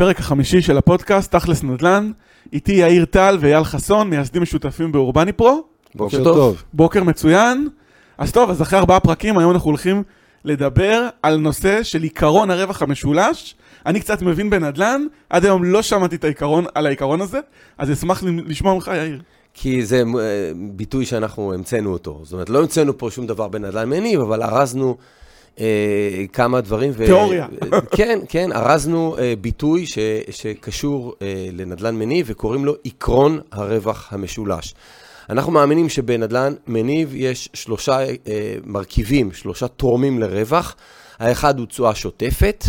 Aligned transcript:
לפרק 0.00 0.20
החמישי 0.20 0.62
של 0.62 0.78
הפודקאסט, 0.78 1.36
תכלס 1.36 1.62
נדל"ן. 1.62 2.10
איתי 2.52 2.72
יאיר 2.72 3.04
טל 3.04 3.38
ואייל 3.40 3.64
חסון, 3.64 4.10
מייסדים 4.10 4.42
משותפים 4.42 4.92
באורבני 4.92 5.32
פרו. 5.32 5.64
בוקר 5.94 6.24
טוב. 6.24 6.62
בוקר 6.72 7.04
מצוין. 7.04 7.68
אז 8.18 8.32
טוב, 8.32 8.50
אז 8.50 8.62
אחרי 8.62 8.78
ארבעה 8.78 9.00
פרקים, 9.00 9.38
היום 9.38 9.50
אנחנו 9.50 9.68
הולכים 9.68 10.02
לדבר 10.44 11.08
על 11.22 11.36
נושא 11.36 11.82
של 11.82 12.02
עיקרון 12.02 12.50
הרווח 12.50 12.82
המשולש. 12.82 13.54
אני 13.86 14.00
קצת 14.00 14.22
מבין 14.22 14.50
בנדל"ן, 14.50 15.06
עד 15.30 15.44
היום 15.44 15.64
לא 15.64 15.82
שמעתי 15.82 16.16
את 16.16 16.24
העיקרון, 16.24 16.64
על 16.74 16.86
העיקרון 16.86 17.20
הזה, 17.20 17.40
אז 17.78 17.92
אשמח 17.92 18.22
לשמוע 18.46 18.74
ממך, 18.74 18.90
יאיר. 18.94 19.20
כי 19.54 19.84
זה 19.84 19.96
אה, 19.96 20.02
ביטוי 20.56 21.06
שאנחנו 21.06 21.54
המצאנו 21.54 21.92
אותו. 21.92 22.20
זאת 22.22 22.32
אומרת, 22.32 22.50
לא 22.50 22.58
המצאנו 22.58 22.98
פה 22.98 23.10
שום 23.10 23.26
דבר 23.26 23.48
בנדל"ן 23.48 23.88
מניב, 23.88 24.20
אבל 24.20 24.42
ארזנו 24.42 24.96
אה, 25.60 26.24
כמה 26.32 26.60
דברים. 26.60 26.92
ו... 26.94 27.06
תיאוריה. 27.06 27.46
כן, 27.96 28.18
כן, 28.28 28.52
ארזנו 28.52 29.16
אה, 29.18 29.34
ביטוי 29.40 29.86
ש, 29.86 29.98
שקשור 30.30 31.14
אה, 31.22 31.48
לנדל"ן 31.52 31.96
מניב, 31.96 32.26
וקוראים 32.28 32.64
לו 32.64 32.74
עקרון 32.84 33.40
הרווח 33.52 34.08
המשולש. 34.12 34.74
אנחנו 35.30 35.52
מאמינים 35.52 35.88
שבנדל"ן 35.88 36.54
מניב 36.66 37.12
יש 37.14 37.48
שלושה 37.54 37.98
אה, 38.00 38.14
מרכיבים, 38.64 39.32
שלושה 39.32 39.68
תורמים 39.68 40.18
לרווח. 40.18 40.76
האחד 41.18 41.58
הוא 41.58 41.66
תשואה 41.66 41.94
שוטפת, 41.94 42.64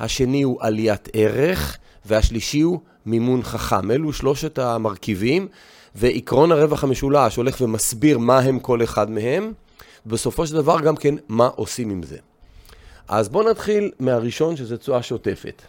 השני 0.00 0.42
הוא 0.42 0.58
עליית 0.60 1.08
ערך, 1.12 1.76
והשלישי 2.06 2.60
הוא 2.60 2.80
מימון 3.06 3.42
חכם. 3.42 3.90
אלו 3.90 4.12
שלושת 4.12 4.58
המרכיבים, 4.58 5.48
ועקרון 5.94 6.52
הרווח 6.52 6.84
המשולש 6.84 7.36
הולך 7.36 7.60
ומסביר 7.60 8.18
מה 8.18 8.38
הם 8.38 8.58
כל 8.58 8.82
אחד 8.82 9.10
מהם, 9.10 9.52
ובסופו 10.06 10.46
של 10.46 10.54
דבר 10.54 10.80
גם 10.80 10.96
כן 10.96 11.14
מה 11.28 11.46
עושים 11.46 11.90
עם 11.90 12.02
זה. 12.02 12.16
אז 13.08 13.28
בואו 13.28 13.50
נתחיל 13.50 13.90
מהראשון, 13.98 14.56
שזה 14.56 14.76
תשואה 14.76 15.02
שוטפת. 15.02 15.62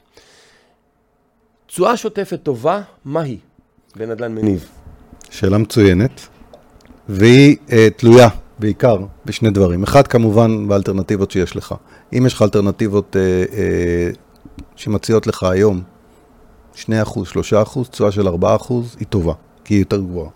תשואה 1.67 1.97
שוטפת 1.97 2.39
טובה, 2.43 2.81
מה 3.05 3.21
היא 3.21 3.37
בנדל"ן 3.95 4.35
מניב? 4.35 4.69
שאלה 5.29 5.57
מצוינת, 5.57 6.27
והיא 7.09 7.57
אה, 7.71 7.87
תלויה 7.97 8.29
בעיקר 8.59 8.97
בשני 9.25 9.49
דברים. 9.49 9.83
אחד, 9.83 10.07
כמובן, 10.07 10.67
באלטרנטיבות 10.67 11.31
שיש 11.31 11.55
לך. 11.55 11.75
אם 12.13 12.25
יש 12.25 12.33
לך 12.33 12.41
אלטרנטיבות 12.41 13.15
אה, 13.15 13.21
אה, 13.57 14.09
שמציעות 14.75 15.27
לך 15.27 15.43
היום 15.43 15.81
2%, 16.75 16.77
3%, 16.77 17.89
תשואה 17.91 18.11
של 18.11 18.27
4%, 18.27 18.31
היא 18.99 19.07
טובה. 19.09 19.33
כי 19.63 19.73
היא 19.73 19.81
יותר 19.81 19.97
גבוהה. 19.97 20.29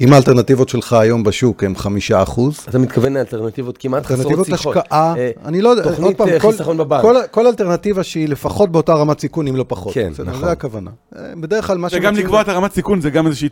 אם 0.00 0.12
האלטרנטיבות 0.12 0.68
שלך 0.68 0.92
היום 0.92 1.24
בשוק 1.24 1.64
הן 1.64 1.74
חמישה 1.74 2.22
אחוז... 2.22 2.58
אתה 2.68 2.78
מתכוון 2.78 3.12
לאלטרנטיבות 3.12 3.78
כמעט 3.78 4.06
חסרות 4.06 4.18
שיחות. 4.18 4.38
אלטרנטיבות 4.38 4.76
השקעה, 4.76 5.14
אה, 5.16 5.30
אני 5.44 5.60
לא 5.60 5.68
יודע, 5.68 5.82
עוד 5.84 5.94
פעם, 5.94 6.12
תוכנית 6.12 6.34
אה, 6.34 6.40
חיסכון 6.40 6.76
בבנק. 6.76 7.04
כל, 7.30 7.46
אלטרנטיבה 7.46 8.02
שהיא 8.02 8.28
לפחות 8.28 8.72
באותה 8.72 8.94
רמת 8.94 9.20
סיכון, 9.20 9.48
אם 9.48 9.56
לא 9.56 9.64
פחות. 9.68 9.94
כן, 9.94 10.12
נכון. 10.26 10.40
זה 10.40 10.50
הכוונה. 10.50 10.90
אה, 11.16 11.22
בדרך 11.40 11.66
כלל 11.66 11.78
מה 11.78 11.88
וגם 11.92 12.14
לקבוע 12.14 12.40
את 12.40 12.48
הרמת 12.48 12.72
סיכון 12.72 13.00
זה 13.00 13.10
גם 13.10 13.26
איזושהי 13.26 13.48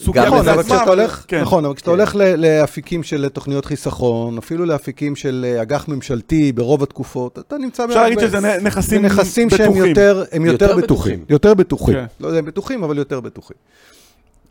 סוגיה 0.00 0.24
גם 0.24 0.34
נכון, 0.34 0.48
אבל 0.48 0.62
כשאתה 0.62 0.90
הולך, 0.90 1.24
כן. 1.28 1.42
הולך 1.86 2.16
ל- 2.16 2.34
לאפיקים 2.46 3.02
של 3.02 3.28
תוכניות 3.28 3.64
חיסכון, 3.64 4.38
אפילו 4.38 4.64
לאפיקים 4.64 5.16
של 5.16 5.56
אג"ח 5.62 5.88
ממשלתי 5.88 6.52
ברוב 6.52 6.82
התקופות, 6.82 7.38
אתה 7.38 7.58
נמצא 7.58 7.84
אפשר 7.84 8.02
להגיד 8.02 8.18
שזה 8.20 8.38
נכסים 9.00 9.50
שהם 9.50 9.70
בטוחים. 9.72 9.84
יותר, 9.84 10.24
הם 10.32 10.44
יותר 10.44 10.64
יותר 10.64 10.76
בטוחים. 10.76 11.14
בטוחים. 11.14 11.24
יותר 11.28 11.54
בטוחים. 11.54 11.94
כן. 11.94 12.04
לא 12.20 12.26
יודע 12.26 12.38
אם 12.38 12.44
בטוחים, 12.44 12.82
אבל 12.84 12.98
יותר 12.98 13.20
בטוחים. 13.20 13.56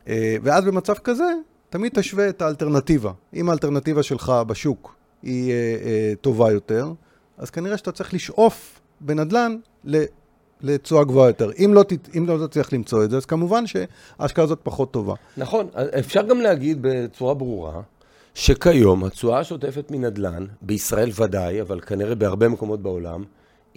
אה, 0.07 0.35
ואז 0.43 0.65
במצב 0.65 0.93
כזה, 0.93 1.33
תמיד 1.69 1.91
תשווה 1.95 2.29
את 2.29 2.41
האלטרנטיבה. 2.41 3.11
אם 3.33 3.49
האלטרנטיבה 3.49 4.03
שלך 4.03 4.33
בשוק 4.47 4.95
היא 5.23 5.51
אה, 5.51 5.55
אה, 5.55 6.13
טובה 6.21 6.51
יותר, 6.51 6.91
אז 7.37 7.49
כנראה 7.49 7.77
שאתה 7.77 7.91
צריך 7.91 8.13
לשאוף 8.13 8.79
בנדל"ן 9.01 9.57
לתשואה 10.61 11.03
גבוהה 11.03 11.29
יותר. 11.29 11.51
אם 11.65 11.73
לא, 11.73 11.83
אם 12.17 12.25
לא 12.27 12.47
תצליח 12.47 12.73
למצוא 12.73 13.03
את 13.03 13.09
זה, 13.09 13.17
אז 13.17 13.25
כמובן 13.25 13.63
שההשקעה 13.67 14.45
הזאת 14.45 14.59
פחות 14.63 14.91
טובה. 14.91 15.13
נכון, 15.37 15.67
אפשר 15.99 16.21
גם 16.21 16.41
להגיד 16.41 16.77
בצורה 16.81 17.33
ברורה, 17.33 17.81
שכיום 18.33 19.03
התשואה 19.03 19.39
השוטפת 19.39 19.91
מנדל"ן, 19.91 20.45
בישראל 20.61 21.11
ודאי, 21.15 21.61
אבל 21.61 21.79
כנראה 21.79 22.15
בהרבה 22.15 22.49
מקומות 22.49 22.81
בעולם, 22.81 23.23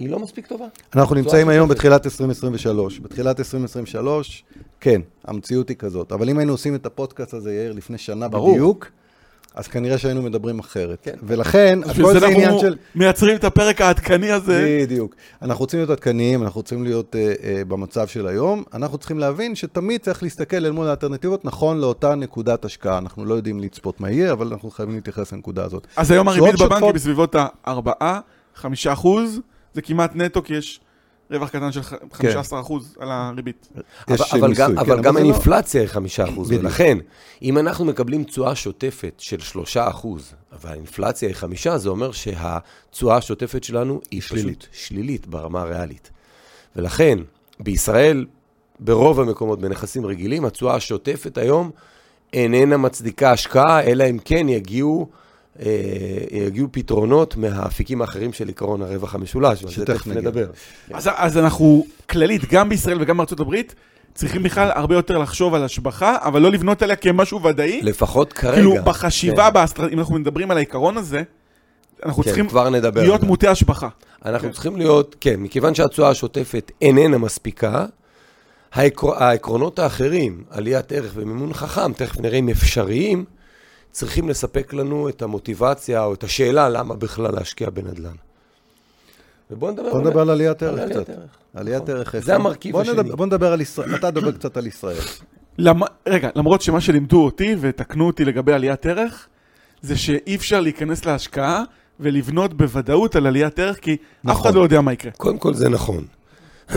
היא 0.00 0.10
לא 0.10 0.18
מספיק 0.18 0.46
טובה. 0.46 0.64
אנחנו 0.94 1.14
נמצאים 1.14 1.48
היום 1.48 1.68
שוטפת. 1.68 1.76
בתחילת 1.76 2.06
2023. 2.06 3.00
בתחילת 3.00 3.38
2023, 3.38 4.44
כן, 4.80 5.00
המציאות 5.24 5.68
היא 5.68 5.76
כזאת. 5.76 6.12
אבל 6.12 6.28
אם 6.28 6.38
היינו 6.38 6.52
עושים 6.52 6.74
את 6.74 6.86
הפודקאסט 6.86 7.34
הזה, 7.34 7.54
יאיר, 7.54 7.72
לפני 7.72 7.98
שנה 7.98 8.28
ברור. 8.28 8.52
בדיוק, 8.52 8.90
אז 9.54 9.68
כנראה 9.68 9.98
שהיינו 9.98 10.22
מדברים 10.22 10.58
אחרת. 10.58 10.98
כן. 11.02 11.14
ולכן, 11.22 11.78
הכל 11.84 12.12
זה 12.12 12.20
זה 12.20 12.26
עניין 12.26 12.44
אנחנו 12.44 12.60
של... 12.60 12.76
מייצרים 12.94 13.36
את 13.36 13.44
הפרק 13.44 13.80
העדכני 13.80 14.30
הזה. 14.30 14.78
בדיוק. 14.82 15.14
אנחנו 15.42 15.62
רוצים 15.62 15.78
להיות 15.80 15.90
עדכניים, 15.90 16.42
אנחנו 16.42 16.58
רוצים 16.58 16.84
להיות 16.84 17.16
אה, 17.16 17.32
אה, 17.42 17.62
במצב 17.68 18.06
של 18.06 18.26
היום. 18.26 18.62
אנחנו 18.74 18.98
צריכים 18.98 19.18
להבין 19.18 19.54
שתמיד 19.54 20.00
צריך 20.00 20.22
להסתכל 20.22 20.56
אל 20.56 20.70
מול 20.70 20.86
האלטרנטיבות 20.86 21.44
נכון 21.44 21.80
לאותה 21.80 22.14
נקודת 22.14 22.64
השקעה. 22.64 22.98
אנחנו 22.98 23.24
לא 23.24 23.34
יודעים 23.34 23.60
לצפות 23.60 24.00
מה 24.00 24.10
יהיה, 24.10 24.32
אבל 24.32 24.46
אנחנו 24.46 24.70
חייבים 24.70 24.94
להתייחס 24.94 25.32
לנקודה 25.32 25.64
הזאת. 25.64 25.86
אז 25.96 26.10
היום 26.10 26.28
הריבית 26.28 26.60
בבנק 26.60 26.82
היא 26.82 26.92
בסביבות 26.92 27.34
ה-4-5 27.34 28.64
אחוז, 28.88 29.40
זה 29.74 29.82
כמעט 29.82 30.10
נטו 30.14 30.42
כי 30.42 30.54
יש 30.54 30.80
רווח 31.30 31.48
קטן 31.48 31.72
של 31.72 31.82
ח- 31.82 31.92
15 32.12 32.60
אחוז 32.60 32.96
על 33.00 33.08
הריבית. 33.10 33.68
אבל, 33.74 33.82
אבל 34.32 34.48
מיסוי, 34.48 34.66
גם, 34.66 34.72
כן, 34.72 34.78
אבל 34.78 35.02
גם 35.02 35.14
לא- 35.16 35.20
האינפלציה 35.20 35.80
היא 35.80 35.88
חמישה 35.88 36.24
אחוז, 36.28 36.48
בדיוק. 36.48 36.62
ולכן, 36.64 36.98
אם 37.42 37.58
אנחנו 37.58 37.84
מקבלים 37.84 38.24
תשואה 38.24 38.54
שוטפת 38.54 39.14
של 39.18 39.40
שלושה 39.40 39.88
אחוז, 39.88 40.34
אבל 40.52 40.70
האינפלציה 40.70 41.28
היא 41.28 41.36
חמישה, 41.36 41.78
זה 41.78 41.88
אומר 41.88 42.12
שהתשואה 42.12 43.16
השוטפת 43.16 43.64
שלנו 43.64 44.00
היא 44.10 44.20
שלילית. 44.22 44.58
פשוט 44.58 44.68
שלילית 44.72 45.26
ברמה 45.26 45.60
הריאלית. 45.62 46.10
ולכן, 46.76 47.18
בישראל, 47.60 48.26
ברוב 48.80 49.20
המקומות 49.20 49.60
בנכסים 49.60 50.06
רגילים, 50.06 50.44
התשואה 50.44 50.74
השוטפת 50.74 51.38
היום 51.38 51.70
איננה 52.32 52.76
מצדיקה 52.76 53.32
השקעה, 53.32 53.82
אלא 53.82 54.04
אם 54.10 54.18
כן 54.24 54.48
יגיעו, 54.48 55.08
אה, 55.10 55.16
יגיעו 56.30 56.68
פתרונות 56.70 57.36
מהאפיקים 57.36 58.00
האחרים 58.02 58.32
של 58.32 58.48
עקרון 58.48 58.82
הרווח 58.82 59.14
המשולש, 59.14 59.62
ועל 59.62 59.72
זה 59.72 59.86
תכף. 59.86 60.06
נדבר. 60.06 60.46
אז, 60.92 61.10
אז 61.16 61.38
אנחנו 61.38 61.86
כללית, 62.10 62.52
גם 62.52 62.68
בישראל 62.68 63.02
וגם 63.02 63.16
בארצות 63.16 63.40
הברית, 63.40 63.74
צריכים 64.14 64.42
בכלל 64.42 64.70
הרבה 64.74 64.94
יותר 64.94 65.18
לחשוב 65.18 65.54
על 65.54 65.64
השבחה, 65.64 66.16
אבל 66.20 66.42
לא 66.42 66.50
לבנות 66.50 66.82
עליה 66.82 66.96
כמשהו 66.96 67.42
ודאי. 67.42 67.80
לפחות 67.82 68.32
כרגע. 68.32 68.54
כאילו 68.54 68.74
בחשיבה, 68.84 69.46
כן. 69.48 69.54
באסטר... 69.54 69.88
אם 69.88 69.98
אנחנו 69.98 70.14
מדברים 70.14 70.50
על 70.50 70.56
העיקרון 70.56 70.96
הזה, 70.96 71.22
אנחנו 72.04 72.22
כן, 72.22 72.28
צריכים 72.28 72.46
להיות. 72.94 73.22
מוטי 73.22 73.48
השבחה. 73.48 73.88
אנחנו 74.24 74.48
כן. 74.48 74.52
צריכים 74.52 74.76
להיות, 74.76 75.16
כן, 75.20 75.40
מכיוון 75.40 75.74
שהתשואה 75.74 76.10
השוטפת 76.10 76.72
איננה 76.82 77.18
מספיקה, 77.18 77.86
העקר... 78.72 79.14
העקרונות 79.22 79.78
האחרים, 79.78 80.44
עליית 80.50 80.92
ערך 80.92 81.12
ומימון 81.14 81.52
חכם, 81.52 81.92
תכף 81.92 82.20
נראה 82.20 82.38
אם 82.38 82.48
אפשריים, 82.48 83.24
צריכים 83.90 84.28
לספק 84.28 84.72
לנו 84.72 85.08
את 85.08 85.22
המוטיבציה 85.22 86.04
או 86.04 86.14
את 86.14 86.24
השאלה 86.24 86.68
למה 86.68 86.94
בכלל 86.94 87.34
להשקיע 87.34 87.70
בנדל"ן. 87.70 88.14
ובואו 89.50 89.70
נדבר, 89.72 89.90
בוא 89.90 90.00
נדבר 90.00 90.20
על 90.20 90.30
עליית 90.30 90.62
על 90.62 90.78
ערך 90.78 90.90
קצת. 90.90 91.10
עליית 91.54 91.82
נכון. 91.82 91.94
ערך. 91.96 92.14
זה? 92.18 92.34
המרכיב 92.34 92.72
בוא 92.72 92.80
השני. 92.82 92.94
נדבר- 92.94 93.16
בוא 93.16 93.26
נדבר 93.26 93.52
על 93.52 93.60
ישראל. 93.60 93.94
אתה 93.94 94.10
תדבר 94.10 94.32
קצת 94.32 94.56
על 94.56 94.66
ישראל. 94.66 94.96
למ... 95.58 95.80
רגע, 96.06 96.28
למרות 96.34 96.62
שמה 96.62 96.80
שלימדו 96.80 97.24
אותי, 97.24 97.56
ותקנו 97.60 98.06
אותי 98.06 98.24
לגבי 98.24 98.52
עליית 98.52 98.86
ערך, 98.86 99.26
זה 99.82 99.96
שאי 99.96 100.36
אפשר 100.36 100.60
להיכנס 100.60 101.04
להשקעה 101.04 101.62
ולבנות 102.00 102.54
בוודאות 102.54 103.16
על 103.16 103.26
עליית 103.26 103.58
ערך, 103.58 103.78
כי 103.80 103.92
אף 103.94 103.98
נכון. 104.24 104.46
אחד 104.46 104.54
לא 104.54 104.60
יודע 104.60 104.80
מה 104.80 104.92
יקרה. 104.92 105.12
קודם 105.12 105.38
כל 105.38 105.54
זה 105.54 105.68
נכון. 105.68 106.04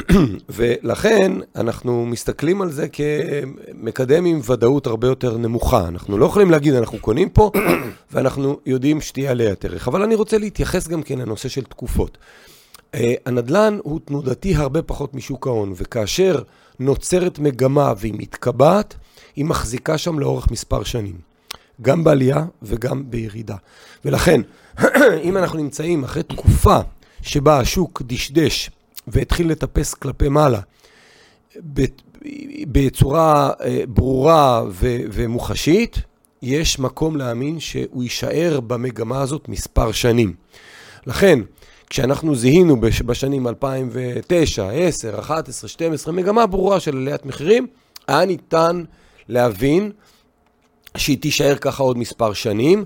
ולכן 0.50 1.32
אנחנו 1.56 2.06
מסתכלים 2.06 2.62
על 2.62 2.72
זה 2.72 2.88
כמקדם 2.88 4.26
עם 4.26 4.40
ודאות 4.50 4.88
הרבה 4.88 5.08
יותר 5.08 5.38
נמוכה. 5.38 5.88
אנחנו 5.88 6.18
לא 6.18 6.26
יכולים 6.26 6.52
להגיד, 6.52 6.74
אנחנו 6.74 7.00
קונים 7.00 7.30
פה, 7.30 7.52
ואנחנו 8.12 8.60
יודעים 8.66 9.02
שתהיה 9.02 9.32
עליית 9.32 9.66
ערך. 9.66 9.88
אבל 9.88 10.04
אני 10.04 10.16
רוצה 10.16 10.38
להתייחס 10.38 10.88
גם 10.88 11.04
כן 11.04 11.20
לנושא 11.20 11.50
של 11.50 11.64
תקופות. 11.64 12.18
אה, 12.96 13.14
הנדל"ן 13.26 13.78
הוא 13.84 14.00
תנודתי 14.06 14.56
הרבה 14.56 14.82
פחות 14.82 15.14
משוק 15.14 15.48
ההון, 15.48 15.74
וכאשר 15.76 16.42
נוצרת 16.80 17.40
מגמה 17.40 17.94
והיא 17.98 18.14
מתקבעת, 18.18 18.96
היא 19.36 19.46
מחזיקה 19.46 19.98
שם 19.98 20.20
לאורך 20.20 20.52
מספר 20.52 20.84
שנים. 20.84 21.16
גם 21.82 22.04
בעלייה 22.04 22.46
וגם 22.62 23.04
בירידה. 23.10 23.56
ולכן, 24.06 24.42
אם 25.28 25.38
אנחנו 25.38 25.58
נמצאים 25.58 26.04
אחרי 26.04 26.24
תקופה 26.24 26.80
שבה 27.22 27.60
השוק 27.60 28.02
דשדש 28.06 28.70
והתחיל 29.08 29.52
לטפס 29.52 29.94
כלפי 29.94 30.30
מעלה 30.30 30.60
בצורה 32.68 33.52
אה, 33.64 33.84
ברורה 33.88 34.64
ומוחשית, 35.12 35.98
יש 36.42 36.80
מקום 36.80 37.16
להאמין 37.16 37.60
שהוא 37.60 38.04
יישאר 38.04 38.60
במגמה 38.68 39.22
הזאת 39.22 39.50
מספר 39.50 39.92
שנים. 39.92 40.34
לכן, 41.08 41.40
כשאנחנו 41.90 42.36
זיהינו 42.36 42.80
בש- 42.82 43.02
בשנים 43.02 43.48
2009, 43.48 44.70
10, 44.70 45.20
11, 45.20 45.70
12, 45.70 46.14
מגמה 46.14 46.48
ברורה 46.48 46.80
של 46.80 46.98
עליית 46.98 47.26
מחירים, 47.26 47.68
היה 48.08 48.26
ניתן 48.26 48.84
להבין 49.30 49.92
שהיא 50.98 51.18
תישאר 51.22 51.56
ככה 51.56 51.84
עוד 51.84 51.98
מספר 51.98 52.34
שנים. 52.34 52.86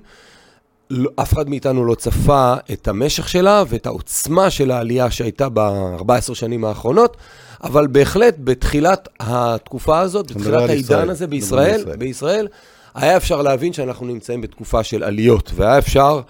לא, 0.89 1.10
אף 1.16 1.34
אחד 1.34 1.50
מאיתנו 1.50 1.86
לא 1.86 1.95
צפה 1.95 2.56
את 2.74 2.88
המשך 2.88 3.30
שלה 3.30 3.63
ואת 3.68 3.86
העוצמה 3.86 4.50
של 4.50 4.72
העלייה 4.72 5.12
שהייתה 5.12 5.50
ב-14 5.50 6.34
שנים 6.34 6.66
האחרונות, 6.66 7.18
אבל 7.63 7.88
בהחלט 7.88 8.36
בתחילת 8.44 9.07
התקופה 9.19 10.00
הזאת, 10.00 10.31
בתחילת 10.31 10.69
העידן 10.69 11.10
הזה 11.10 11.28
בישראל, 11.28 11.84
בישראל, 11.98 12.48
היה 12.95 13.18
אפשר 13.18 13.42
להבין 13.42 13.74
שאנחנו 13.74 14.06
נמצאים 14.06 14.42
בתקופה 14.42 14.84
של 14.84 15.04
עליות, 15.04 15.51
והיה 15.56 15.78
אפשר 15.78 16.22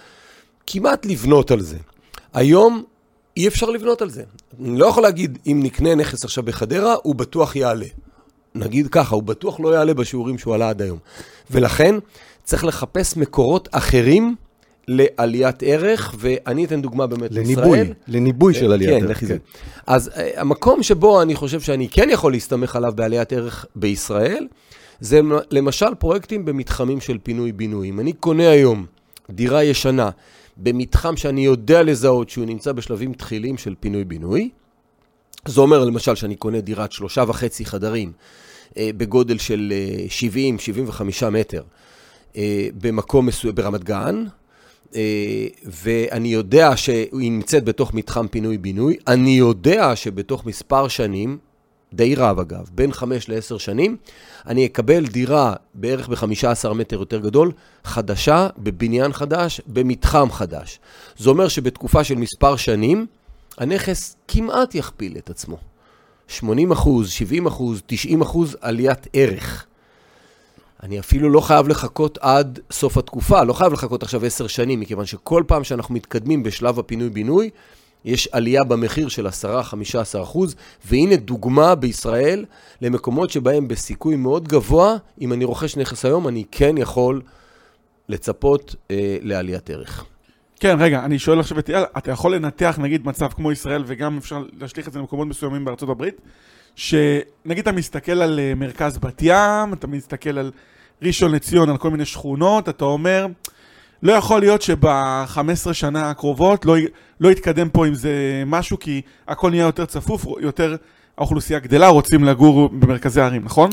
כמעט 0.67 1.05
לבנות 1.05 1.51
על 1.51 1.61
זה. 1.61 1.77
היום 2.33 2.83
אי 3.37 3.47
אפשר 3.47 3.69
לבנות 3.69 4.01
על 4.01 4.09
זה. 4.09 4.23
אני 4.59 4.79
לא 4.79 4.85
יכול 4.85 5.03
להגיד, 5.03 5.37
אם 5.47 5.59
נקנה 5.63 5.95
נכס 5.95 6.23
עכשיו 6.25 6.43
בחדרה, 6.43 6.95
הוא 7.03 7.15
בטוח 7.15 7.55
יעלה. 7.55 7.85
נגיד 8.55 8.87
ככה, 8.87 9.15
הוא 9.15 9.23
בטוח 9.23 9.59
לא 9.59 9.75
יעלה 9.75 9.93
בשיעורים 9.93 10.37
שהוא 10.37 10.55
עלה 10.55 10.69
עד 10.69 10.81
היום. 10.81 10.97
ולכן 11.51 11.95
צריך 12.43 12.65
לחפש 12.65 13.17
מקורות 13.17 13.69
אחרים 13.71 14.35
לעליית 14.87 15.63
ערך, 15.63 16.15
ואני 16.17 16.65
אתן 16.65 16.81
דוגמה 16.81 17.07
באמת 17.07 17.31
לניבוי, 17.31 17.55
לישראל. 17.55 17.93
לניבוי 18.07 18.53
של 18.53 18.71
עליית 18.71 18.89
כן, 18.89 19.05
ערך. 19.05 19.19
כן. 19.19 19.37
אז 19.87 20.07
uh, 20.07 20.19
המקום 20.35 20.83
שבו 20.83 21.21
אני 21.21 21.35
חושב 21.35 21.59
שאני 21.59 21.89
כן 21.89 22.09
יכול 22.11 22.31
להסתמך 22.31 22.75
עליו 22.75 22.93
בעליית 22.95 23.33
ערך 23.33 23.65
בישראל, 23.75 24.47
זה 24.99 25.19
למשל 25.51 25.95
פרויקטים 25.99 26.45
במתחמים 26.45 27.01
של 27.01 27.17
פינוי-בינוי. 27.23 27.89
אם 27.89 27.99
אני 27.99 28.13
קונה 28.13 28.49
היום 28.49 28.85
דירה 29.29 29.63
ישנה 29.63 30.09
במתחם 30.57 31.17
שאני 31.17 31.45
יודע 31.45 31.83
לזהות 31.83 32.29
שהוא 32.29 32.45
נמצא 32.45 32.71
בשלבים 32.71 33.13
תחיליים 33.13 33.57
של 33.57 33.75
פינוי-בינוי, 33.79 34.49
זה 35.45 35.61
אומר 35.61 35.85
למשל 35.85 36.15
שאני 36.15 36.35
קונה 36.35 36.61
דירת 36.61 36.91
שלושה 36.91 37.23
וחצי 37.27 37.65
חדרים 37.65 38.11
אה, 38.77 38.89
בגודל 38.97 39.37
של 39.37 39.73
70-75 40.91 41.01
אה, 41.23 41.29
מטר 41.29 41.63
אה, 42.37 42.67
במקום 42.81 43.25
מסוים, 43.25 43.55
ברמת 43.55 43.83
גן, 43.83 44.23
אה, 44.25 44.31
ואני 45.65 46.27
יודע 46.27 46.77
שהיא 46.77 47.31
נמצאת 47.31 47.63
בתוך 47.65 47.93
מתחם 47.93 48.27
פינוי-בינוי, 48.27 48.97
אני 49.07 49.37
יודע 49.37 49.95
שבתוך 49.95 50.45
מספר 50.45 50.87
שנים, 50.87 51.37
די 51.93 52.15
רב 52.15 52.39
אגב, 52.39 52.69
בין 52.75 52.91
5 52.91 53.29
ל-10 53.29 53.59
שנים, 53.59 53.97
אני 54.47 54.65
אקבל 54.65 55.05
דירה 55.05 55.53
בערך 55.73 56.09
ב-15 56.09 56.73
מטר 56.73 56.99
יותר 56.99 57.19
גדול, 57.19 57.51
חדשה, 57.83 58.47
בבניין 58.57 59.13
חדש, 59.13 59.61
במתחם 59.67 60.31
חדש. 60.31 60.79
זה 61.17 61.29
אומר 61.29 61.47
שבתקופה 61.47 62.03
של 62.03 62.15
מספר 62.15 62.55
שנים, 62.55 63.05
הנכס 63.57 64.15
כמעט 64.27 64.75
יכפיל 64.75 65.17
את 65.17 65.29
עצמו. 65.29 65.57
80 66.27 66.71
אחוז, 66.71 67.09
70 67.09 67.47
אחוז, 67.47 67.81
90 67.85 68.21
אחוז 68.21 68.57
עליית 68.61 69.07
ערך. 69.13 69.66
אני 70.83 70.99
אפילו 70.99 71.29
לא 71.29 71.41
חייב 71.41 71.67
לחכות 71.67 72.17
עד 72.21 72.59
סוף 72.71 72.97
התקופה, 72.97 73.43
לא 73.43 73.53
חייב 73.53 73.73
לחכות 73.73 74.03
עכשיו 74.03 74.25
עשר 74.25 74.47
שנים, 74.47 74.79
מכיוון 74.79 75.05
שכל 75.05 75.43
פעם 75.47 75.63
שאנחנו 75.63 75.95
מתקדמים 75.95 76.43
בשלב 76.43 76.79
הפינוי-בינוי, 76.79 77.49
יש 78.05 78.27
עלייה 78.31 78.63
במחיר 78.63 79.07
של 79.07 79.27
10-15 79.27 79.29
אחוז, 80.23 80.55
והנה 80.85 81.15
דוגמה 81.15 81.75
בישראל 81.75 82.45
למקומות 82.81 83.29
שבהם 83.29 83.67
בסיכוי 83.67 84.15
מאוד 84.15 84.47
גבוה, 84.47 84.95
אם 85.21 85.33
אני 85.33 85.45
רוכש 85.45 85.77
נכס 85.77 86.05
היום, 86.05 86.27
אני 86.27 86.43
כן 86.51 86.77
יכול 86.77 87.21
לצפות 88.09 88.75
אה, 88.91 89.17
לעליית 89.21 89.69
ערך. 89.69 90.05
כן, 90.59 90.77
רגע, 90.79 91.05
אני 91.05 91.19
שואל 91.19 91.39
עכשיו 91.39 91.59
את 91.59 91.69
אייל, 91.69 91.83
אתה 91.97 92.11
יכול 92.11 92.35
לנתח 92.35 92.79
נגיד 92.81 93.05
מצב 93.05 93.27
כמו 93.27 93.51
ישראל, 93.51 93.83
וגם 93.87 94.17
אפשר 94.17 94.43
להשליך 94.59 94.87
את 94.87 94.93
זה 94.93 94.99
למקומות 94.99 95.27
מסוימים 95.27 95.65
בארצות 95.65 95.89
הברית, 95.89 96.21
שנגיד 96.77 97.59
אתה 97.59 97.71
מסתכל 97.71 98.21
על 98.21 98.39
אה, 98.39 98.53
מרכז 98.55 98.97
בת 98.97 99.21
ים, 99.21 99.73
אתה 99.73 99.87
מסתכל 99.87 100.37
על 100.37 100.51
ראשון 101.01 101.31
לציון, 101.31 101.69
על 101.69 101.77
כל 101.77 101.89
מיני 101.89 102.05
שכונות, 102.05 102.69
אתה 102.69 102.85
אומר, 102.85 103.27
לא 104.03 104.13
יכול 104.13 104.39
להיות 104.39 104.61
שב-15 104.61 105.73
שנה 105.73 106.09
הקרובות 106.09 106.65
לא, 106.65 106.75
לא 107.19 107.31
יתקדם 107.31 107.69
פה 107.69 107.87
עם 107.87 107.93
זה 107.93 108.43
משהו, 108.45 108.79
כי 108.79 109.01
הכל 109.27 109.49
נהיה 109.49 109.63
יותר 109.63 109.85
צפוף, 109.85 110.25
יותר 110.39 110.75
האוכלוסייה 111.17 111.59
גדלה, 111.59 111.87
רוצים 111.87 112.23
לגור 112.23 112.69
במרכזי 112.69 113.21
הערים, 113.21 113.43
נכון? 113.43 113.69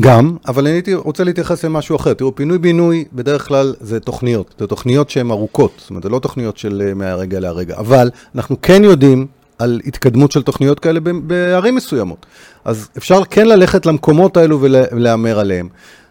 גם, 0.00 0.36
אבל 0.48 0.66
אני 0.66 0.76
הייתי 0.76 0.94
רוצה 0.94 1.24
להתייחס 1.24 1.64
למשהו 1.64 1.96
אחר. 1.96 2.14
תראו, 2.14 2.34
פינוי-בינוי 2.34 3.04
בדרך 3.12 3.48
כלל 3.48 3.74
זה 3.80 4.00
תוכניות. 4.00 4.54
זה 4.58 4.66
תוכניות 4.66 5.10
שהן 5.10 5.30
ארוכות, 5.30 5.72
זאת 5.76 5.90
אומרת, 5.90 6.02
זה 6.02 6.08
לא 6.08 6.18
תוכניות 6.18 6.58
של 6.58 6.82
אה, 6.86 6.94
מהרגע 6.94 7.40
להרגע. 7.40 7.76
אבל 7.76 8.10
אנחנו 8.34 8.60
כן 8.62 8.84
יודעים 8.84 9.26
על 9.58 9.80
התקדמות 9.86 10.32
של 10.32 10.42
תוכניות 10.42 10.80
כאלה 10.80 11.00
בערים 11.00 11.74
מסוימות. 11.74 12.26
אז 12.64 12.88
אפשר 12.98 13.24
כן 13.24 13.46
ללכת 13.46 13.86
למקומות 13.86 14.36
האלו 14.36 14.60
ולהמר 14.60 15.38
עליהם. 15.38 15.68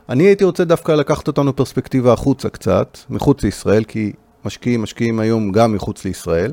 אני 0.10 0.24
הייתי 0.24 0.44
רוצה 0.44 0.64
דווקא 0.64 0.92
לקחת 0.92 1.28
אותנו 1.28 1.56
פרספקטיבה 1.56 2.14
החוצה 2.14 2.50
קצת, 2.50 2.98
מחוץ 3.10 3.44
לישראל, 3.44 3.84
כי 3.84 4.12
משקיעים 4.46 4.82
משקיעים 4.82 5.20
היום 5.20 5.52
גם 5.52 5.74
מחוץ 5.74 6.06
לישראל. 6.06 6.52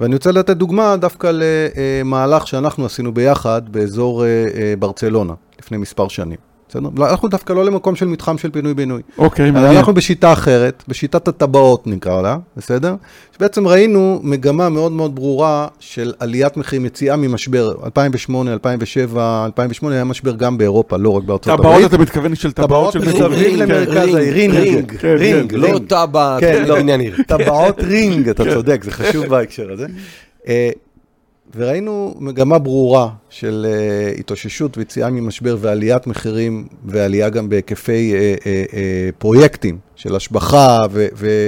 ואני 0.00 0.14
רוצה 0.14 0.32
לתת 0.32 0.56
דוגמה 0.56 0.96
דווקא 0.96 1.32
למהלך 1.34 2.46
שאנחנו 2.46 2.86
עשינו 2.86 3.14
ביחד 3.14 3.62
באזור 3.72 4.24
אה, 4.24 4.28
אה, 4.28 4.74
ברצלונה 4.78 5.34
לפני 5.58 5.76
מספר 5.78 6.08
שנים. 6.08 6.51
בסדר? 6.72 6.88
לא, 6.96 7.10
אנחנו 7.10 7.28
דווקא 7.28 7.52
לא 7.52 7.64
למקום 7.64 7.96
של 7.96 8.06
מתחם 8.06 8.38
של 8.38 8.50
פינוי-בינוי. 8.50 9.02
אוקיי, 9.18 9.50
מעניין. 9.50 9.76
אנחנו 9.76 9.94
בשיטה 9.94 10.32
אחרת, 10.32 10.82
בשיטת 10.88 11.28
הטבעות 11.28 11.86
נקרא 11.86 12.22
לה, 12.22 12.36
בסדר? 12.56 12.94
שבעצם 13.36 13.68
ראינו 13.68 14.20
מגמה 14.22 14.68
מאוד 14.68 14.92
מאוד 14.92 15.14
ברורה 15.14 15.68
של 15.80 16.12
עליית 16.18 16.56
מחירים, 16.56 16.86
יציאה 16.86 17.16
ממשבר. 17.16 17.74
2008, 17.84 18.52
2007, 18.52 19.44
2008 19.44 19.96
היה 19.96 20.04
משבר 20.04 20.32
גם 20.32 20.58
באירופה, 20.58 20.96
לא 20.96 21.10
רק 21.10 21.24
בארצות 21.24 21.48
הברית. 21.48 21.74
טבעות 21.76 21.94
אתה 21.94 21.98
מתכוון 21.98 22.34
של 22.34 22.52
טבעות 22.52 22.92
של 22.92 22.98
מסביב 22.98 23.56
למרכז 23.56 24.14
העיר, 24.14 24.32
רינג, 24.34 24.96
רינג, 25.04 25.54
לא 25.54 25.80
טבע, 25.88 26.36
כן, 26.40 26.64
לא 26.66 26.76
עניין 26.76 27.00
עיר. 27.00 27.16
טבעות 27.26 27.80
רינג, 27.80 28.28
אתה 28.28 28.44
צודק, 28.54 28.84
זה 28.84 28.90
חשוב 28.90 29.26
בהקשר 29.26 29.72
הזה. 29.72 29.86
וראינו 31.56 32.14
מגמה 32.18 32.58
ברורה 32.58 33.08
של 33.30 33.66
uh, 33.68 34.20
התאוששות 34.20 34.78
ויציאה 34.78 35.10
ממשבר 35.10 35.56
ועליית 35.60 36.06
מחירים 36.06 36.66
ועלייה 36.84 37.28
גם 37.28 37.48
בהיקפי 37.48 38.12
uh, 38.12 38.40
uh, 38.40 38.42
uh, 38.42 38.74
פרויקטים 39.18 39.78
של 39.96 40.16
השבחה 40.16 40.78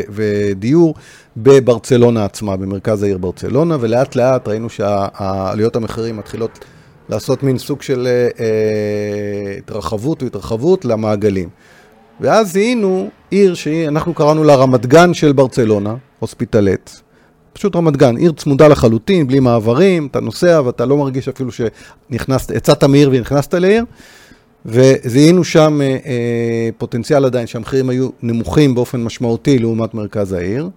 ודיור 0.09 0.95
בברצלונה 1.37 2.25
עצמה, 2.25 2.57
במרכז 2.57 3.03
העיר 3.03 3.19
ברצלונה, 3.19 3.77
ולאט 3.81 4.17
לאט 4.17 4.49
ראינו 4.49 4.69
שעליות 4.71 5.77
המחירים 5.77 6.17
מתחילות 6.17 6.65
לעשות 7.09 7.43
מין 7.43 7.59
סוג 7.59 7.83
של 7.83 8.09
uh, 8.37 8.41
התרחבות 9.59 10.23
והתרחבות 10.23 10.85
למעגלים. 10.85 11.49
ואז 12.21 12.53
זיהינו 12.53 13.09
עיר 13.31 13.55
שאנחנו 13.55 14.15
קראנו 14.15 14.45
לה 14.45 14.55
רמת 14.55 14.87
גן 14.87 15.15
של 15.15 15.33
ברצלונה, 15.33 15.95
הוספיטלט, 16.19 16.91
פשוט 17.55 17.77
רמת 17.77 17.97
גן, 17.97 18.17
עיר 18.17 18.33
צמודה 18.33 18.69
לחלוטין, 18.69 19.27
בלי 19.27 19.41
מעברים, 19.41 20.07
אתה 20.11 20.21
נוסע 20.21 20.61
ואתה 20.65 20.87
לא 20.87 20.97
מרגיש 20.97 21.29
אפילו 21.29 21.51
שנכנסת, 21.53 22.51
יצאת 22.51 22.85
מעיר 22.85 23.11
ונכנסת 23.13 23.55
לעיר. 23.55 23.85
וזיהינו 24.67 25.45
שם 25.45 25.81
אה, 25.83 25.87
אה, 25.87 26.69
פוטנציאל 26.79 27.25
עדיין 27.25 27.47
שהמחירים 27.47 27.91
היו 27.91 28.09
נמוכים 28.23 28.75
באופן 28.75 29.05
משמעותי 29.05 29.59
לעומת 29.59 29.95
מרכז 29.95 30.33
העיר. 30.33 30.69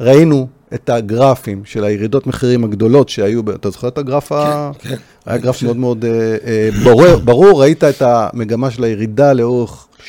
ראינו 0.00 0.48
את 0.74 0.90
הגרפים 0.90 1.64
של 1.64 1.84
הירידות 1.84 2.26
מחירים 2.26 2.64
הגדולות 2.64 3.08
שהיו, 3.08 3.40
אתה 3.54 3.70
זוכר 3.70 3.88
את 3.88 3.98
הגרף? 3.98 4.28
כן, 4.28 4.34
ה... 4.34 4.70
כן. 4.78 4.96
היה 5.26 5.38
גרף 5.38 5.62
מאוד 5.62 5.76
מאוד 5.76 6.04
אה, 6.04 6.36
אה, 6.46 6.68
ברור, 6.84 7.16
ברור, 7.16 7.62
ראית 7.62 7.84
את 7.84 8.02
המגמה 8.02 8.70
של 8.70 8.84
הירידה 8.84 9.32
לאורך 9.32 9.86
7-8 9.98 10.02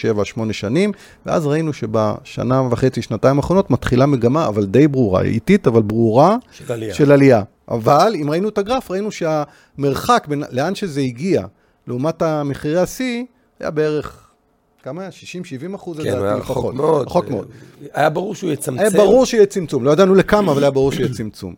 שנים, 0.51 0.91
ואז 1.25 1.45
ראינו 1.45 1.73
שבשנה 1.73 2.61
וחצי, 2.71 3.01
שנתיים 3.01 3.37
האחרונות 3.37 3.71
מתחילה 3.71 4.05
מגמה, 4.05 4.47
אבל 4.47 4.65
די 4.65 4.87
ברורה, 4.87 5.21
איטית, 5.21 5.67
אבל 5.67 5.81
ברורה, 5.81 6.37
של 6.51 6.71
עלייה. 6.73 6.93
של 6.93 7.11
עלייה. 7.11 7.43
אבל 7.71 8.13
אם 8.21 8.29
ראינו 8.29 8.49
את 8.49 8.57
הגרף, 8.57 8.91
ראינו 8.91 9.09
שהמרחק 9.11 10.25
בין, 10.29 10.43
לאן 10.51 10.75
שזה 10.75 11.01
הגיע, 11.01 11.45
לעומת 11.87 12.21
המחירי 12.21 12.79
השיא, 12.79 13.23
היה 13.59 13.71
בערך 13.71 14.20
כמה 14.83 15.01
היה? 15.01 15.09
60-70 15.71 15.75
אחוז 15.75 15.97
כן, 15.97 16.17
הוא 16.17 16.25
היה 16.25 16.35
רחוק 16.35 16.73
מאוד. 16.73 17.07
רחוק 17.07 17.29
מאוד. 17.29 17.47
היה 17.93 18.09
ברור 18.09 18.35
שהוא 18.35 18.51
יצמצם. 18.51 18.79
היה 18.79 18.89
ברור 18.89 19.25
שיהיה 19.25 19.45
צמצום, 19.45 19.83
לא 19.83 19.91
ידענו 19.91 20.15
לכמה, 20.15 20.51
אבל 20.51 20.63
היה 20.63 20.71
ברור 20.71 20.91
שיהיה 20.91 21.13
צמצום. 21.13 21.55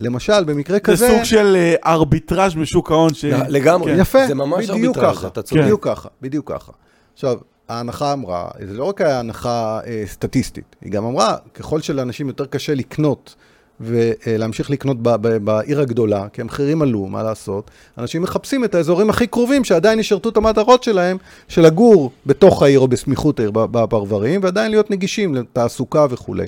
למשל, 0.00 0.44
במקרה 0.44 0.78
כזה... 0.78 0.96
זה 0.96 1.14
סוג 1.14 1.24
של 1.24 1.56
אה, 1.56 1.74
ארביטראז' 1.92 2.54
בשוק 2.54 2.90
ההון. 2.90 3.14
ש... 3.14 3.24
לגמרי. 3.24 3.92
כן. 3.94 4.00
יפה, 4.00 4.26
זה 4.26 4.34
ממש 4.34 4.70
בדיוק 4.70 4.96
ארביטראז', 4.96 5.18
ככה. 5.18 5.26
אתה 5.26 5.42
צודק. 5.42 5.62
בדיוק 5.62 5.84
ככה, 5.84 6.08
בדיוק 6.22 6.52
ככה. 6.52 6.72
עכשיו, 7.14 7.38
ההנחה 7.68 8.12
אמרה, 8.12 8.50
זה 8.60 8.74
לא 8.74 8.84
רק 8.84 9.00
הנחה 9.00 9.80
אה, 9.86 10.02
סטטיסטית, 10.06 10.76
היא 10.80 10.92
גם 10.92 11.04
אמרה, 11.04 11.36
ככל 11.54 11.80
שלאנשים 11.80 12.28
יותר 12.28 12.46
קשה 12.46 12.74
לקנות 12.74 13.34
ולהמשיך 13.80 14.70
לקנות 14.70 15.02
ב- 15.02 15.16
ב- 15.20 15.36
בעיר 15.44 15.80
הגדולה, 15.80 16.26
כי 16.32 16.40
המחירים 16.40 16.82
עלו, 16.82 17.06
מה 17.06 17.22
לעשות, 17.22 17.70
אנשים 17.98 18.22
מחפשים 18.22 18.64
את 18.64 18.74
האזורים 18.74 19.10
הכי 19.10 19.26
קרובים 19.26 19.64
שעדיין 19.64 19.98
ישרתו 19.98 20.28
את 20.28 20.36
המטרות 20.36 20.82
שלהם, 20.82 21.16
של 21.48 21.62
לגור 21.62 22.10
בתוך 22.26 22.62
העיר 22.62 22.80
או 22.80 22.88
בסמיכות 22.88 23.38
העיר, 23.38 23.50
בפרברים, 23.50 24.40
ועדיין 24.42 24.70
להיות 24.70 24.90
נגישים 24.90 25.34
לתעסוקה 25.34 26.06
וכולי. 26.10 26.46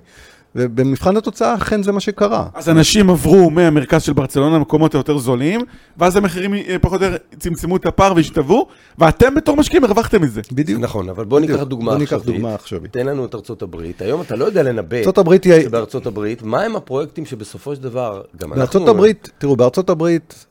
ובמבחן 0.56 1.16
התוצאה, 1.16 1.54
אכן 1.54 1.82
זה 1.82 1.92
מה 1.92 2.00
שקרה. 2.00 2.46
אז 2.54 2.68
אנשים 2.68 3.10
עברו 3.10 3.50
מהמרכז 3.50 4.02
של 4.02 4.12
ברצלונה 4.12 4.56
למקומות 4.56 4.94
היותר 4.94 5.18
זולים, 5.18 5.60
ואז 5.96 6.16
המחירים 6.16 6.54
אה, 6.54 6.76
פחות 6.80 7.02
או 7.02 7.06
יותר 7.06 7.16
צמצמו 7.38 7.76
את 7.76 7.86
הפער 7.86 8.12
והשתוו, 8.16 8.66
ואתם 8.98 9.34
בתור 9.34 9.56
משקיעים 9.56 9.84
הרווחתם 9.84 10.22
מזה. 10.22 10.40
בדיוק. 10.52 10.80
נכון, 10.80 11.08
אבל 11.08 11.24
בוא 11.24 11.40
ניקח. 11.40 11.62
דוגמה 11.62 11.90
בוא 11.90 11.98
ניקח 11.98 12.12
עכשווית. 12.12 12.36
דוגמה 12.36 12.54
עכשווית. 12.54 12.92
תן 12.92 13.06
לנו 13.06 13.24
את 13.24 13.34
ארצות 13.34 13.62
הברית. 13.62 14.02
היום 14.02 14.20
אתה 14.20 14.36
לא 14.36 14.44
יודע 14.44 14.62
לנבא 14.62 14.96
ארצות 14.96 15.18
הברית. 15.18 15.46
שבארצות 15.64 16.06
הברית, 16.06 16.42
מהם 16.42 16.76
הפרויקטים 16.76 17.26
שבסופו 17.26 17.74
של 17.74 17.82
דבר, 17.82 18.22
גם 18.36 18.52
אנחנו... 18.52 18.56
בארצות 18.56 18.88
הברית, 18.88 19.30
תראו, 19.38 19.56
בארצות 19.56 19.90
הברית 19.90 20.46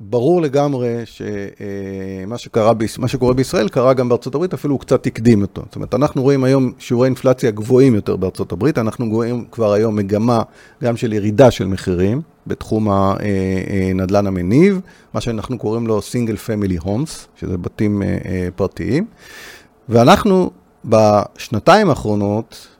ברור 0.00 0.42
לגמרי 0.42 0.94
שמה 1.04 2.38
שקרה, 2.38 2.72
ביש- 2.74 2.98
מה 2.98 3.08
שקורה 3.08 3.34
בישראל 3.34 3.68
קרה 3.68 3.94
גם 3.94 4.08
בארצות 4.08 4.34
הברית, 4.34 4.54
אפילו 4.54 4.74
הוא 4.74 4.80
קצת 4.80 5.06
הקדים 5.06 5.42
אותו. 5.42 5.62
זאת 5.66 5.74
אומרת, 5.76 5.94
אנחנו 5.94 6.22
רואים 6.22 6.44
היום 6.44 6.72
שיעורי 6.78 7.06
אינפלציה 7.06 7.50
גבוהים 7.50 7.94
יותר 7.94 8.16
בארצות 8.16 8.52
הברית, 8.52 8.78
אנחנו 8.78 9.06
רואים 9.10 9.44
כבר 9.50 9.72
היום 9.72 9.96
מגמה 9.96 10.42
גם 10.84 10.96
של 10.96 11.12
ירידה 11.12 11.50
של 11.50 11.66
מחירים 11.66 12.20
בתחום 12.46 12.88
הנדלן 12.90 14.26
המניב, 14.26 14.80
מה 15.14 15.20
שאנחנו 15.20 15.58
קוראים 15.58 15.86
לו 15.86 15.98
single 15.98 16.48
family 16.48 16.84
homes, 16.84 17.10
שזה 17.40 17.58
בתים 17.58 18.02
אה, 18.02 18.18
אה, 18.26 18.48
פרטיים. 18.56 19.06
ואנחנו 19.88 20.50
בשנתיים 20.84 21.88
האחרונות 21.90 22.56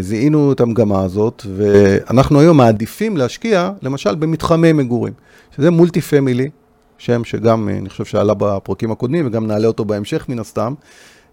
זיהינו 0.00 0.52
את 0.52 0.60
המגמה 0.60 1.02
הזאת, 1.02 1.46
ואנחנו 1.56 2.40
היום 2.40 2.56
מעדיפים 2.56 3.16
להשקיע, 3.16 3.70
למשל, 3.82 4.14
במתחמי 4.14 4.72
מגורים, 4.72 5.12
שזה 5.56 5.70
multi 5.70 6.00
family, 6.00 6.50
שם 6.98 7.24
שגם, 7.24 7.68
אה, 7.68 7.78
אני 7.78 7.88
חושב 7.88 8.04
שעלה 8.04 8.34
בפרקים 8.34 8.90
הקודמים, 8.90 9.26
וגם 9.26 9.46
נעלה 9.46 9.66
אותו 9.66 9.84
בהמשך 9.84 10.28
מן 10.28 10.38
הסתם. 10.38 10.74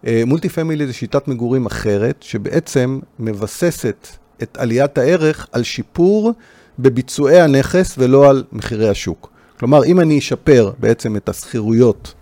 אה, 0.07 0.23
multi 0.25 0.49
family 0.49 0.87
זה 0.87 0.93
שיטת 0.93 1.27
מגורים 1.27 1.65
אחרת, 1.65 2.15
שבעצם 2.21 2.99
מבססת 3.19 4.07
את 4.43 4.57
עליית 4.57 4.97
הערך 4.97 5.47
על 5.51 5.63
שיפור 5.63 6.33
בביצועי 6.79 7.41
הנכס 7.41 7.95
ולא 7.97 8.29
על 8.29 8.43
מחירי 8.51 8.89
השוק. 8.89 9.29
כלומר, 9.59 9.85
אם 9.85 9.99
אני 9.99 10.19
אשפר 10.19 10.71
בעצם 10.79 11.15
את 11.15 11.29
השכירויות 11.29 12.13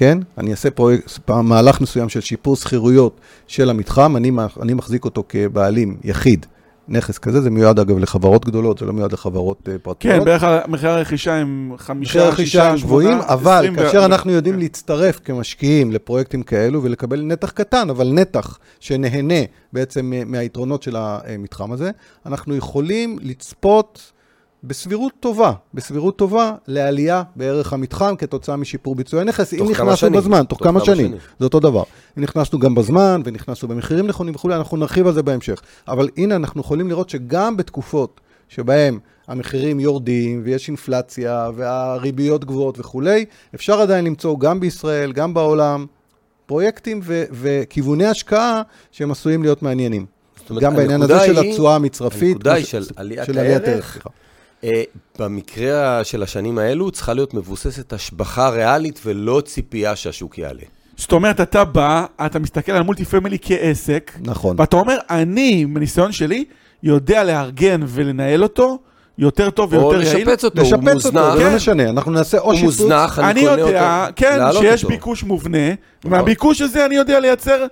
כן? 0.00 0.18
אני 0.38 0.50
אעשה 0.50 0.70
פרויקט, 0.70 1.30
מהלך 1.30 1.80
מסוים 1.80 2.08
של 2.08 2.20
שיפור 2.20 2.56
שכירויות 2.56 3.20
של 3.46 3.70
המתחם, 3.70 4.16
אני, 4.16 4.30
אני 4.62 4.74
מחזיק 4.74 5.04
אותו 5.04 5.24
כבעלים 5.28 5.96
יחיד. 6.04 6.46
נכס 6.88 7.18
כזה, 7.18 7.40
זה 7.40 7.50
מיועד 7.50 7.78
אגב 7.78 7.98
לחברות 7.98 8.44
גדולות, 8.44 8.78
זה 8.78 8.86
לא 8.86 8.92
מיועד 8.92 9.12
לחברות 9.12 9.68
אה, 9.68 9.78
פרטיות. 9.82 10.14
כן, 10.14 10.24
בערך 10.24 10.44
מחירי 10.68 10.92
הרכישה 10.92 11.34
הם 11.34 11.68
מחירי 11.68 11.86
חמישה, 11.86 12.26
הרכישה 12.26 12.44
שישה, 12.44 12.70
הם 12.70 12.76
גבוהים, 12.76 13.10
שמונה, 13.12 13.28
אבל 13.28 13.68
כאשר 13.76 14.00
ו- 14.00 14.04
אנחנו 14.04 14.32
יודעים 14.32 14.54
כן. 14.54 14.60
להצטרף 14.60 15.20
כמשקיעים 15.24 15.92
לפרויקטים 15.92 16.42
כאלו 16.42 16.82
ולקבל 16.82 17.22
נתח 17.22 17.50
קטן, 17.50 17.90
אבל 17.90 18.08
נתח 18.12 18.58
שנהנה 18.80 19.40
בעצם 19.72 20.06
מ- 20.10 20.30
מהיתרונות 20.30 20.82
של 20.82 20.96
המתחם 20.96 21.72
הזה, 21.72 21.90
אנחנו 22.26 22.56
יכולים 22.56 23.18
לצפות 23.22 24.12
בסבירות 24.64 25.12
טובה, 25.20 25.52
בסבירות 25.74 26.16
טובה 26.16 26.52
לעלייה 26.66 27.22
בערך 27.36 27.72
המתחם 27.72 28.14
כתוצאה 28.18 28.56
משיפור 28.56 28.94
ביצועי 28.94 29.24
נכס, 29.24 29.54
אם 29.54 29.70
נכנסנו 29.70 29.96
שנים. 29.96 30.12
בזמן, 30.20 30.44
תוך 30.44 30.58
תוך 30.58 30.68
כמה 30.68 30.78
כמה 30.80 30.86
שנים, 30.86 31.06
שנים. 31.06 31.18
זה 31.38 31.44
אותו 31.44 31.60
דבר. 31.60 31.82
אם 32.18 32.22
נכנסנו 32.22 32.58
גם 32.58 32.74
בזמן 32.74 33.22
ונכנסנו 33.24 33.68
במחירים 33.68 34.06
נכונים 34.06 34.34
וכולי, 34.34 34.54
אנחנו 34.54 34.76
נרחיב 34.76 35.06
על 35.06 35.12
זה 35.14 35.22
בהמשך. 35.22 35.60
אבל 35.88 36.08
הנה, 36.16 36.36
אנחנו 36.36 36.60
יכולים 36.60 36.88
לראות 36.88 37.10
שגם 37.10 37.56
בתקופות 37.56 38.20
שבהם 38.48 38.98
המחירים 39.28 39.80
יורדים 39.80 40.40
ויש 40.44 40.68
אינפלציה 40.68 41.50
והריביות 41.56 42.44
גבוהות 42.44 42.78
וכולי, 42.78 43.24
אפשר 43.54 43.80
עדיין 43.80 44.04
למצוא 44.04 44.38
גם 44.38 44.60
בישראל, 44.60 45.12
גם 45.12 45.34
בעולם, 45.34 45.86
פרויקטים 46.46 47.00
ו- 47.04 47.24
וכיווני 47.32 48.06
השקעה 48.06 48.62
שהם 48.92 49.10
עשויים 49.10 49.42
להיות 49.42 49.62
מעניינים. 49.62 50.06
אומרת, 50.50 50.62
גם 50.62 50.76
בעניין 50.76 51.02
הזה 51.02 51.12
הנקודה 51.14 51.34
של 51.34 51.42
היא- 51.42 51.50
התשואה 51.50 51.74
המצרפית. 51.74 52.22
הנקודה 52.36 52.52
היא 52.54 52.60
מה 52.62 52.66
ש- 52.66 52.70
של 52.70 52.84
עליית 52.96 53.24
של 53.26 53.38
הערך. 53.38 53.98
אה, 54.64 54.82
במקרה 55.18 56.04
של 56.04 56.22
השנים 56.22 56.58
האלו 56.58 56.90
צריכה 56.90 57.14
להיות 57.14 57.34
מבוססת 57.34 57.92
השבחה 57.92 58.48
ריאלית 58.48 59.00
ולא 59.04 59.42
ציפייה 59.44 59.96
שהשוק 59.96 60.38
יעלה. 60.38 60.62
זאת 60.96 61.12
אומרת, 61.12 61.40
אתה 61.40 61.64
בא, 61.64 62.06
אתה 62.26 62.38
מסתכל 62.38 62.72
על 62.72 62.82
מולטי 62.82 63.04
פמילי 63.04 63.38
כעסק, 63.42 64.12
נכון. 64.24 64.56
ואתה 64.58 64.76
אומר, 64.76 64.96
אני, 65.10 65.64
מניסיון 65.64 66.12
שלי, 66.12 66.44
יודע 66.82 67.24
לארגן 67.24 67.80
ולנהל 67.86 68.42
אותו 68.42 68.78
יותר 69.18 69.50
טוב 69.50 69.74
או 69.74 69.80
ויותר 69.80 70.02
יעיל. 70.02 70.28
לשפץ 70.28 70.44
אותו, 70.44 70.62
הוא 70.62 70.66
לשפץ 70.66 70.82
אותו, 70.82 70.94
מוזנח, 70.94 71.34
זה 71.34 71.40
כן. 71.42 71.50
לא 71.50 71.56
משנה, 71.56 71.90
אנחנו 71.90 72.12
נעשה 72.12 72.38
או 72.38 72.44
הוא 72.44 72.54
שיפוץ. 72.54 72.80
מוזנח, 72.80 73.18
אני 73.18 73.30
אני 73.30 73.40
קונה 73.40 73.60
יודע, 73.60 74.02
אותו. 74.02 74.12
כן, 74.16 74.38
להעלות 74.38 74.62
שיש 74.62 74.84
אותו. 74.84 74.94
ביקוש 74.94 75.24
מובנה, 75.24 75.68
ומהביקוש 76.04 76.60
הזה 76.60 76.86
אני 76.86 76.94
יודע 76.94 77.20
לייצר 77.20 77.66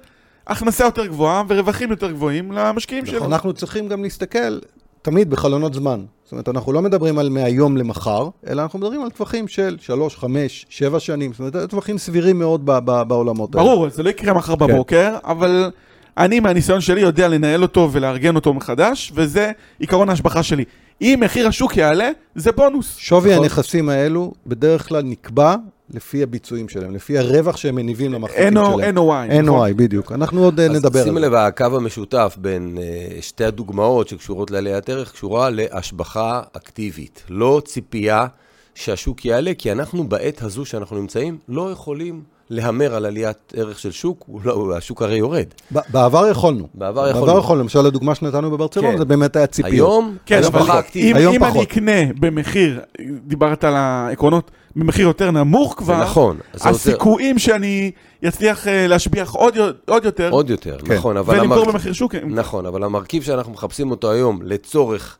הכנסה 0.47 0.85
יותר 0.85 1.07
גבוהה 1.07 1.43
ורווחים 1.49 1.91
יותר 1.91 2.11
גבוהים 2.11 2.53
למשקיעים 2.53 3.07
שלו. 3.07 3.25
אנחנו 3.25 3.53
צריכים 3.53 3.89
גם 3.89 4.03
להסתכל 4.03 4.59
תמיד 5.03 5.31
בחלונות 5.31 5.75
זמן. 5.75 6.05
זאת 6.25 6.33
אומרת, 6.33 6.49
אנחנו 6.49 6.73
לא 6.73 6.83
מדברים 6.83 7.19
על 7.19 7.29
מהיום 7.29 7.77
למחר, 7.77 8.29
אלא 8.49 8.63
אנחנו 8.63 8.79
מדברים 8.79 9.03
על 9.03 9.11
טווחים 9.11 9.49
של 9.49 9.77
3, 9.81 10.17
5, 10.17 10.67
7 10.69 11.01
שנים. 11.01 11.33
זאת 11.33 11.55
אומרת, 11.55 11.71
טווחים 11.71 11.99
סבירים 11.99 12.39
מאוד 12.39 12.67
ב- 12.67 12.79
ב- 12.85 13.03
בעולמות 13.03 13.55
האלה. 13.55 13.67
ברור, 13.67 13.89
זה 13.89 14.03
לא 14.03 14.11
יקרה 14.11 14.35
מחר 14.35 14.57
כן. 14.57 14.67
בבוקר, 14.67 15.17
אבל 15.25 15.71
אני 16.19 16.41
מהניסיון 16.41 16.81
שלי 16.81 17.01
יודע 17.01 17.29
לנהל 17.29 17.63
אותו 17.63 17.89
ולארגן 17.93 18.35
אותו 18.35 18.55
מחדש, 18.55 19.13
וזה 19.15 19.51
עיקרון 19.79 20.09
ההשבחה 20.09 20.43
שלי. 20.43 20.65
אם 21.03 21.19
מחיר 21.25 21.49
השוק 21.49 21.77
יעלה, 21.77 22.11
זה 22.35 22.53
בונוס. 22.53 22.97
שווי 22.97 23.31
נכון. 23.33 23.45
הנכסים 23.45 23.89
האלו 23.89 24.33
בדרך 24.47 24.89
כלל 24.89 25.03
נקבע 25.03 25.55
לפי 25.95 26.23
הביצועים 26.23 26.69
שלהם, 26.69 26.95
לפי 26.95 27.19
הרווח 27.19 27.57
שהם 27.57 27.75
מניבים 27.75 28.13
למחזיקים 28.13 28.53
שלהם. 28.53 28.97
NOI. 28.97 29.33
נכון? 29.33 29.69
NOI, 29.71 29.75
בדיוק. 29.75 30.13
אנחנו 30.13 30.45
עוד 30.45 30.61
אה, 30.61 30.67
אז 30.67 30.73
נדבר 30.73 30.99
על 30.99 31.05
שימי 31.05 31.21
זה. 31.21 31.27
לב, 31.27 31.35
הקו 31.35 31.65
המשותף 31.65 32.37
בין 32.41 32.79
אה, 32.81 33.23
שתי 33.23 33.45
הדוגמאות 33.45 34.09
שקשורות 34.09 34.51
לעליית 34.51 34.89
ערך, 34.89 35.13
קשורה 35.13 35.51
להשבחה 35.51 36.43
אקטיבית. 36.53 37.25
לא 37.29 37.63
ציפייה 37.65 38.27
שהשוק 38.75 39.25
יעלה, 39.25 39.53
כי 39.59 39.73
אנחנו 39.73 40.09
בעת 40.09 40.43
הזו 40.43 40.65
שאנחנו 40.65 40.99
נמצאים, 40.99 41.39
לא 41.49 41.71
יכולים 41.71 42.23
להמר 42.51 42.95
על 42.95 43.07
עליית 43.07 43.53
ערך 43.57 43.79
של 43.79 43.91
שוק, 43.91 44.25
לא, 44.45 44.77
השוק 44.77 45.03
הרי 45.03 45.17
יורד. 45.17 45.45
בעבר 45.71 46.29
יכולנו. 46.31 46.69
בעבר 46.75 47.09
יכולנו. 47.09 47.27
בעבר 47.27 47.39
יכולנו. 47.39 47.63
למשל, 47.63 47.87
הדוגמה 47.87 48.15
שנתנו 48.15 48.51
בברצלונה, 48.51 48.93
כן. 48.93 48.99
זה 48.99 49.05
באמת 49.05 49.37
היה 49.37 49.47
ציפיות. 49.47 49.73
היום, 49.73 50.17
כן, 50.27 50.37
אבל 50.45 50.59
השבחה 50.61 50.81
אם. 50.97 51.17
היום 51.17 51.35
אם 51.35 51.45
אני 51.45 51.53
פחות. 51.53 51.67
אקנה 51.67 51.93
במחיר, 52.21 52.81
דיברת 53.27 53.65
על 53.65 53.75
העקרונות, 53.77 54.51
במחיר 54.77 55.07
יותר 55.07 55.31
נמוך 55.31 55.71
זה 55.71 55.77
כבר, 55.85 56.03
נכון. 56.03 56.37
אז 56.55 56.61
זה. 56.63 56.69
הסיכויים 56.69 57.39
שאני 57.39 57.91
אצליח 58.29 58.69
אה, 58.69 58.87
להשביח 58.87 59.35
עוד, 59.35 59.55
עוד 59.89 60.05
יותר, 60.05 60.31
עוד 60.31 60.51
יותר, 60.51 60.79
כן. 60.85 60.95
נכון, 60.95 61.17
אבל 61.17 61.39
ולמכור 61.41 61.65
המרכ- 61.65 61.73
במחיר 61.73 61.93
שוק, 61.93 62.15
הם- 62.15 62.35
נכון, 62.35 62.67
אבל 62.67 62.85
המרכיב 62.85 63.23
שאנחנו 63.23 63.53
מחפשים 63.53 63.91
אותו 63.91 64.11
היום 64.11 64.41
לצורך 64.43 65.19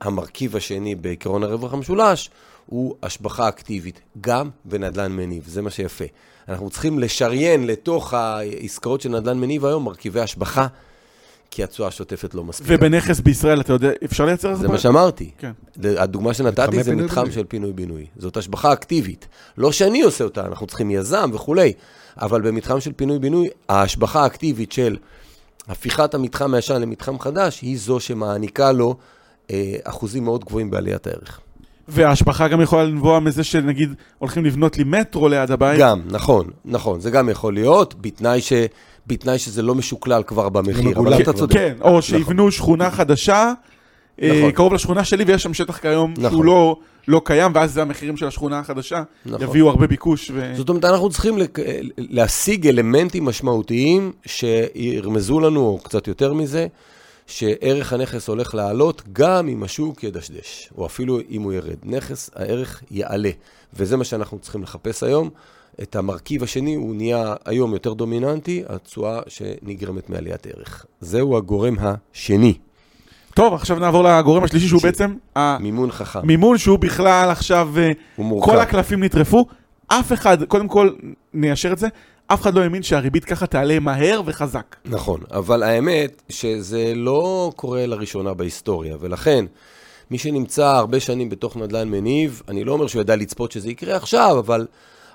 המרכיב 0.00 0.56
השני 0.56 0.94
בעקרון 0.94 1.42
הרווח 1.42 1.72
המשולש, 1.72 2.30
הוא 2.66 2.94
השבחה 3.02 3.48
אקטיבית, 3.48 4.00
גם 4.20 4.50
בנדלן 4.64 5.12
מניב, 5.12 5.44
זה 5.46 5.62
מה 5.62 5.70
שיפה. 5.70 6.04
אנחנו 6.48 6.70
צריכים 6.70 6.98
לשריין 6.98 7.66
לתוך 7.66 8.14
העסקאות 8.14 9.00
של 9.00 9.08
נדלן 9.08 9.38
מניב 9.38 9.64
היום 9.64 9.84
מרכיבי 9.84 10.20
השבחה, 10.20 10.66
כי 11.50 11.64
התשואה 11.64 11.88
השוטפת 11.88 12.34
לא 12.34 12.44
מספיקה. 12.44 12.74
ובנכס 12.74 13.20
בישראל, 13.20 13.60
אתה 13.60 13.72
יודע, 13.72 13.90
אפשר 14.04 14.24
לייצר 14.24 14.52
את 14.52 14.58
זה 14.58 14.68
מה 14.68 14.78
שאמרתי. 14.78 15.30
כן. 15.38 15.52
הדוגמה 15.82 16.34
שנתתי 16.34 16.82
זה 16.82 16.96
מתחם 16.96 17.14
פינוי-בינוי. 17.14 17.32
של 17.32 17.44
פינוי-בינוי. 17.44 18.06
זאת 18.16 18.36
השבחה 18.36 18.72
אקטיבית. 18.72 19.28
לא 19.58 19.72
שאני 19.72 20.02
עושה 20.02 20.24
אותה, 20.24 20.46
אנחנו 20.46 20.66
צריכים 20.66 20.90
יזם 20.90 21.30
וכולי, 21.34 21.72
אבל 22.16 22.40
במתחם 22.40 22.80
של 22.80 22.92
פינוי-בינוי, 22.92 23.48
ההשבחה 23.68 24.22
האקטיבית 24.22 24.72
של 24.72 24.96
הפיכת 25.68 26.14
המתחם 26.14 26.54
הישן 26.54 26.80
למתחם 26.80 27.18
חדש, 27.18 27.60
היא 27.60 27.78
זו 27.78 28.00
שמעניקה 28.00 28.72
לו 28.72 28.96
אה, 29.50 29.76
אחוזים 29.84 30.24
מאוד 30.24 30.44
גבוהים 30.44 30.70
בעליית 30.70 31.06
הערך. 31.06 31.40
וההשבחה 31.88 32.48
גם 32.48 32.60
יכולה 32.60 32.84
לנבוע 32.84 33.20
מזה 33.20 33.44
שנגיד 33.44 33.94
הולכים 34.18 34.44
לבנות 34.44 34.78
לי 34.78 34.84
מטרו 34.84 35.28
ליד 35.28 35.50
הבית. 35.50 35.80
גם, 35.80 36.00
נכון, 36.10 36.50
נכון, 36.64 37.00
זה 37.00 37.10
גם 37.10 37.28
יכול 37.28 37.54
להיות, 37.54 37.94
בתנאי, 38.00 38.40
ש, 38.40 38.52
בתנאי 39.06 39.38
שזה 39.38 39.62
לא 39.62 39.74
משוקלל 39.74 40.22
כבר 40.26 40.48
במחיר, 40.48 40.98
אבל 40.98 41.22
אתה. 41.22 41.32
צודק. 41.32 41.54
כן, 41.54 41.74
או 41.80 42.02
שיבנו 42.02 42.50
שכונה 42.50 42.90
חדשה, 42.90 43.52
אה, 44.22 44.32
נכון. 44.38 44.50
קרוב 44.50 44.72
לשכונה 44.74 45.04
שלי, 45.04 45.24
ויש 45.24 45.42
שם 45.42 45.54
שטח 45.54 45.78
כיום 45.78 46.14
נכון. 46.18 46.30
שהוא 46.30 46.44
לא, 46.44 46.76
לא 47.08 47.20
קיים, 47.24 47.52
ואז 47.54 47.72
זה 47.72 47.82
המחירים 47.82 48.16
של 48.16 48.26
השכונה 48.26 48.58
החדשה, 48.58 49.02
נכון. 49.26 49.42
יביאו 49.48 49.68
הרבה 49.70 49.86
ביקוש. 49.86 50.30
ו... 50.34 50.52
זאת 50.56 50.68
אומרת, 50.68 50.84
אנחנו 50.84 51.10
צריכים 51.10 51.38
לק- 51.38 51.58
להשיג 51.98 52.66
אלמנטים 52.68 53.24
משמעותיים 53.24 54.12
שירמזו 54.26 55.40
לנו, 55.40 55.60
או 55.60 55.78
קצת 55.82 56.08
יותר 56.08 56.32
מזה, 56.32 56.66
שערך 57.26 57.92
הנכס 57.92 58.28
הולך 58.28 58.54
לעלות 58.54 59.02
גם 59.12 59.48
אם 59.48 59.62
השוק 59.62 60.04
ידשדש, 60.04 60.70
או 60.78 60.86
אפילו 60.86 61.18
אם 61.30 61.42
הוא 61.42 61.52
ירד. 61.52 61.76
נכס, 61.84 62.30
הערך 62.34 62.82
יעלה, 62.90 63.30
וזה 63.74 63.96
מה 63.96 64.04
שאנחנו 64.04 64.38
צריכים 64.38 64.62
לחפש 64.62 65.02
היום. 65.02 65.30
את 65.82 65.96
המרכיב 65.96 66.42
השני, 66.42 66.74
הוא 66.74 66.94
נהיה 66.96 67.34
היום 67.44 67.72
יותר 67.72 67.92
דומיננטי, 67.92 68.62
התשואה 68.68 69.20
שנגרמת 69.28 70.10
מעליית 70.10 70.46
ערך. 70.46 70.86
זהו 71.00 71.36
הגורם 71.36 71.76
השני, 71.80 72.54
טוב, 73.34 73.54
עכשיו 73.54 73.78
נעבור 73.78 74.04
לגורם 74.04 74.44
השלישי, 74.44 74.68
שהוא 74.68 74.80
ש- 74.80 74.84
בעצם 74.84 75.14
מימון 75.60 75.90
חכם. 75.92 76.18
המימון, 76.18 76.58
שהוא 76.58 76.78
בכלל 76.78 77.30
עכשיו, 77.30 77.70
אה, 77.78 77.92
הוא 78.16 78.26
מורכב. 78.26 78.50
כל 78.50 78.58
הקלפים 78.58 79.04
נטרפו. 79.04 79.46
אף 79.88 80.12
אחד, 80.12 80.44
קודם 80.44 80.68
כל, 80.68 80.90
ניישר 81.34 81.72
את 81.72 81.78
זה, 81.78 81.88
אף 82.26 82.42
אחד 82.42 82.54
לא 82.54 82.60
האמין 82.60 82.82
שהריבית 82.82 83.24
ככה 83.24 83.46
תעלה 83.46 83.78
מהר 83.78 84.20
וחזק. 84.26 84.76
נכון, 84.84 85.20
אבל 85.30 85.62
האמת 85.62 86.22
שזה 86.28 86.92
לא 86.96 87.52
קורה 87.56 87.86
לראשונה 87.86 88.34
בהיסטוריה, 88.34 88.96
ולכן 89.00 89.44
מי 90.10 90.18
שנמצא 90.18 90.66
הרבה 90.66 91.00
שנים 91.00 91.28
בתוך 91.28 91.56
נדל"ן 91.56 91.88
מניב, 91.88 92.42
אני 92.48 92.64
לא 92.64 92.72
אומר 92.72 92.86
שהוא 92.86 93.00
ידע 93.00 93.16
לצפות 93.16 93.52
שזה 93.52 93.70
יקרה 93.70 93.96
עכשיו, 93.96 94.38
אבל 94.38 94.66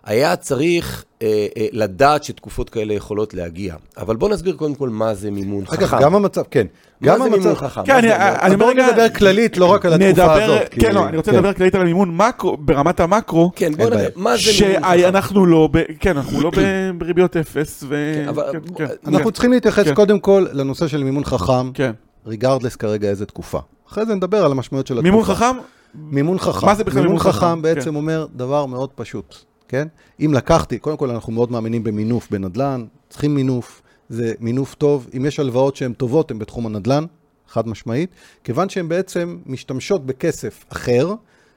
היה 0.05 0.35
צריך 0.35 1.03
אה, 1.21 1.27
אה, 1.57 1.67
לדעת 1.71 2.23
שתקופות 2.23 2.69
כאלה 2.69 2.93
יכולות 2.93 3.33
להגיע. 3.33 3.75
אבל 3.97 4.15
בוא 4.15 4.29
נסביר 4.29 4.55
קודם 4.55 4.75
כל 4.75 4.89
מה 4.89 5.13
זה 5.13 5.31
מימון 5.31 5.63
אגב, 5.73 5.85
חכם. 5.87 5.97
גם 6.01 6.15
המצב, 6.15 6.41
כן. 6.51 6.67
מה 7.01 7.07
גם 7.07 7.23
זה 7.23 7.29
מימון. 7.29 7.55
חכם? 7.55 7.81
כן, 7.85 7.93
מה 7.93 7.99
אני- 7.99 8.07
זה 8.49 8.55
אומר? 8.55 8.57
בואו 8.57 8.87
נדבר 8.89 9.09
כללית, 9.09 9.57
לא 9.57 9.65
רק 9.65 9.85
על 9.85 9.93
התקופה 9.93 10.09
נדבר, 10.11 10.31
הזאת. 10.43 10.67
כן, 10.71 10.91
לא, 10.95 11.07
אני 11.07 11.17
רוצה 11.17 11.31
לדבר 11.31 11.53
כללית 11.53 11.75
על 11.75 11.81
המימון 11.81 12.17
מקרו, 12.17 12.57
ברמת 12.57 12.99
המקרו, 12.99 13.51
כן, 13.55 13.71
בוא 13.71 13.85
אין 13.85 13.93
נראה, 13.93 13.97
בעיה. 13.97 14.09
מה 14.15 14.31
זה 14.37 14.51
מימון 14.65 14.83
חכם? 14.83 14.97
שאנחנו 14.99 15.45
לא, 15.45 15.69
ב- 15.71 15.83
כן, 15.99 16.17
אנחנו 16.17 16.41
לא 16.41 16.51
בריביות 16.97 17.37
אפס, 17.37 17.83
ו... 17.87 18.13
כן, 18.15 18.27
אבל- 18.27 18.43
כן, 18.51 18.59
כן, 18.77 18.85
אנחנו 19.07 19.25
כן, 19.25 19.31
צריכים 19.31 19.51
להתייחס 19.51 19.85
כן. 19.85 19.93
קודם 19.95 20.19
כל 20.19 20.45
לנושא 20.51 20.87
של 20.87 21.03
מימון 21.03 21.23
חכם, 21.25 21.71
כן. 21.73 21.91
regardless 22.27 22.75
כרגע 22.75 23.09
איזה 23.09 23.25
תקופה. 23.25 23.59
אחרי 23.89 24.05
זה 24.05 24.15
נדבר 24.15 24.45
על 24.45 24.51
המשמעויות 24.51 24.87
של 24.87 24.93
התקופה. 24.93 25.11
מימון 25.11 25.23
חכם? 25.25 25.55
מימון 25.95 26.39
חכם. 26.39 26.65
מה 26.65 26.75
זה 26.75 26.83
בכלל 26.83 27.01
מימון 27.01 27.15
מימון 27.17 27.31
חכם? 27.33 27.45
חכם 27.47 27.61
בעצם 27.61 27.89
כן. 27.89 27.95
אומר 27.95 28.25
דבר 28.35 28.65
מאוד 28.65 28.89
פשוט, 28.95 29.35
כן? 29.71 29.87
אם 30.25 30.33
לקחתי, 30.33 30.79
קודם 30.79 30.97
כל 30.97 31.09
אנחנו 31.09 31.33
מאוד 31.33 31.51
מאמינים 31.51 31.83
במינוף 31.83 32.27
בנדל"ן, 32.31 32.85
צריכים 33.09 33.35
מינוף, 33.35 33.81
זה 34.09 34.33
מינוף 34.39 34.75
טוב. 34.75 35.07
אם 35.17 35.25
יש 35.25 35.39
הלוואות 35.39 35.75
שהן 35.75 35.93
טובות, 35.93 36.31
הן 36.31 36.39
בתחום 36.39 36.65
הנדל"ן, 36.65 37.05
חד 37.47 37.67
משמעית, 37.67 38.09
כיוון 38.43 38.69
שהן 38.69 38.89
בעצם 38.89 39.37
משתמשות 39.45 40.05
בכסף 40.05 40.65
אחר, 40.69 41.13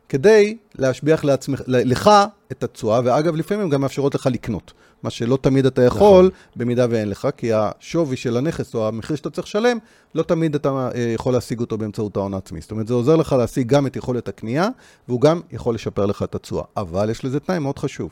כדי 0.08 0.56
להשביח 0.74 1.24
לעצמך, 1.24 1.62
לך 1.66 2.10
את 2.52 2.62
התשואה, 2.62 3.00
ואגב, 3.04 3.36
לפעמים 3.36 3.64
הן 3.64 3.70
גם 3.70 3.80
מאפשרות 3.80 4.14
לך 4.14 4.28
לקנות. 4.32 4.72
מה 5.04 5.10
שלא 5.10 5.38
תמיד 5.40 5.66
אתה 5.66 5.82
יכול, 5.82 6.30
במידה 6.56 6.86
ואין 6.90 7.08
לך, 7.08 7.28
כי 7.36 7.50
השווי 7.52 8.16
של 8.16 8.36
הנכס 8.36 8.74
או 8.74 8.88
המחיר 8.88 9.16
שאתה 9.16 9.30
צריך 9.30 9.46
לשלם, 9.46 9.78
לא 10.14 10.22
תמיד 10.22 10.54
אתה 10.54 10.68
אה, 10.94 11.00
יכול 11.14 11.32
להשיג 11.32 11.60
אותו 11.60 11.78
באמצעות 11.78 12.16
ההון 12.16 12.34
העצמי. 12.34 12.60
זאת 12.60 12.70
אומרת, 12.70 12.88
זה 12.88 12.94
עוזר 12.94 13.16
לך 13.16 13.32
להשיג 13.32 13.68
גם 13.68 13.86
את 13.86 13.96
יכולת 13.96 14.28
הקנייה, 14.28 14.68
והוא 15.08 15.20
גם 15.20 15.40
יכול 15.52 15.74
לשפר 15.74 16.06
לך 16.06 16.22
את 16.22 16.34
התשואה. 16.34 16.64
אבל 16.76 17.10
יש 17.10 17.24
לזה 17.24 17.40
תנאי 17.40 17.58
מאוד 17.58 17.78
חשוב. 17.78 18.10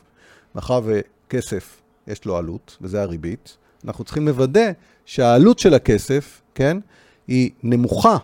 מאחר 0.55 0.81
וכסף, 0.83 1.81
יש 2.07 2.25
לו 2.25 2.37
עלות, 2.37 2.77
וזה 2.81 3.01
הריבית, 3.01 3.57
אנחנו 3.85 4.03
צריכים 4.03 4.27
לוודא 4.27 4.71
שהעלות 5.05 5.59
של 5.59 5.73
הכסף, 5.73 6.41
כן, 6.55 6.77
היא 7.27 7.51
נמוכה 7.63 8.17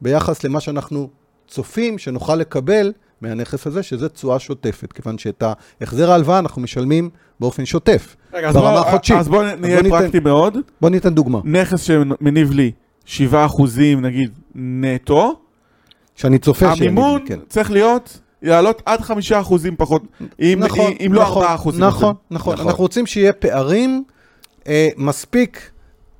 ביחס 0.00 0.44
למה 0.44 0.60
שאנחנו 0.60 1.08
צופים 1.48 1.98
שנוכל 1.98 2.36
לקבל 2.36 2.92
מהנכס 3.24 3.66
הזה, 3.66 3.82
שזה 3.82 4.08
תשואה 4.08 4.38
שוטפת, 4.38 4.92
כיוון 4.92 5.18
שאת 5.18 5.42
החזר 5.80 6.10
ההלוואה 6.10 6.38
אנחנו 6.38 6.62
משלמים 6.62 7.10
באופן 7.40 7.64
שוטף, 7.64 8.16
רגע, 8.34 8.48
אז 8.48 8.54
ברמה 8.56 8.70
בוא- 8.80 8.88
החודשית. 8.88 9.16
אז 9.16 9.28
בואו 9.28 9.42
נהיה 9.58 9.82
ניתן- 9.82 9.90
פרקטי 9.98 10.20
מאוד. 10.20 10.56
בוא 10.80 10.90
ניתן 10.90 11.14
דוגמה. 11.14 11.40
נכס 11.44 11.80
שמניב 11.80 12.50
לי 12.52 12.72
7 13.04 13.44
אחוזים, 13.46 14.00
נגיד, 14.00 14.30
נטו, 14.54 15.36
שאני 16.14 16.38
צופה 16.38 16.74
שהם 16.76 16.88
המימון 16.88 17.20
יגידו, 17.20 17.40
כן. 17.40 17.48
צריך 17.48 17.70
להיות, 17.70 18.18
לעלות 18.42 18.82
עד 18.86 19.00
5 19.00 19.32
אחוזים 19.32 19.74
פחות, 19.78 20.02
אם 20.40 20.58
נכון, 20.60 20.92
אם 21.06 21.12
לא 21.12 21.22
נכון, 21.22 21.42
4 21.42 21.54
אחוזים. 21.54 21.84
נכון, 21.84 22.14
נכון. 22.30 22.52
נכון. 22.54 22.66
אנחנו 22.66 22.82
רוצים 22.82 23.06
שיהיה 23.06 23.32
פערים 23.32 24.04
אה, 24.68 24.88
מספיק 24.96 25.70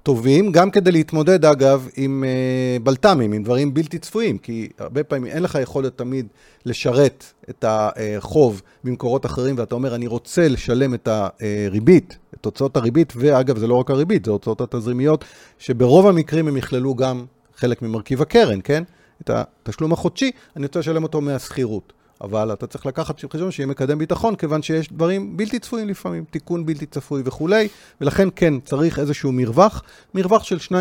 טובים, 0.04 0.52
גם 0.52 0.70
כדי 0.70 0.92
להתמודד, 0.92 1.44
אגב, 1.44 1.88
עם 1.96 2.25
אה, 2.26 2.76
בלת"מים, 2.82 3.32
עם 3.32 3.42
דברים 3.42 3.75
בלתי 3.75 3.99
צפויים, 3.99 4.38
כי 4.38 4.68
הרבה 4.78 5.04
פעמים 5.04 5.26
אין 5.26 5.42
לך 5.42 5.58
יכולת 5.62 5.99
תמיד 5.99 6.26
לשרת 6.66 7.25
את 7.50 7.64
החוב 7.68 8.62
ממקורות 8.84 9.26
אחרים, 9.26 9.58
ואתה 9.58 9.75
אומר, 9.75 9.94
אני 9.94 10.06
רוצה 10.06 10.49
לשלם 10.49 10.94
את 10.94 11.08
הריבית, 11.08 12.18
את 12.34 12.44
הוצאות 12.44 12.76
הריבית, 12.76 13.12
ואגב, 13.16 13.58
זה 13.58 13.66
לא 13.66 13.75
רק 13.75 13.90
הריבית, 13.90 14.25
זה 14.25 14.30
הוצאות 14.30 14.61
התזרימיות, 14.61 15.25
שברוב 15.58 16.06
המקרים 16.06 16.49
הם 16.49 16.56
יכללו 16.56 16.94
גם 16.94 17.25
חלק 17.56 17.82
ממרכיב 17.82 18.23
הקרן, 18.23 18.58
כן? 18.64 18.82
את 19.20 19.30
התשלום 19.30 19.92
החודשי, 19.92 20.30
אני 20.56 20.66
רוצה 20.66 20.78
לשלם 20.78 21.02
אותו 21.02 21.20
מהשכירות. 21.20 21.92
אבל 22.21 22.52
אתה 22.52 22.66
צריך 22.66 22.87
לקחת 22.87 23.25
בחשבון 23.25 23.50
שיהיה 23.50 23.66
מקדם 23.66 23.99
ביטחון, 23.99 24.35
כיוון 24.37 24.62
שיש 24.62 24.92
דברים 24.92 25.37
בלתי 25.37 25.59
צפויים 25.59 25.88
לפעמים, 25.88 26.25
תיקון 26.30 26.66
בלתי 26.66 26.87
צפוי 26.87 27.23
וכולי, 27.25 27.68
ולכן 28.00 28.28
כן, 28.37 28.54
צריך 28.64 28.99
איזשהו 28.99 29.33
מרווח, 29.33 29.83
מרווח 30.14 30.44
של 30.44 30.56
2-3 30.59 30.73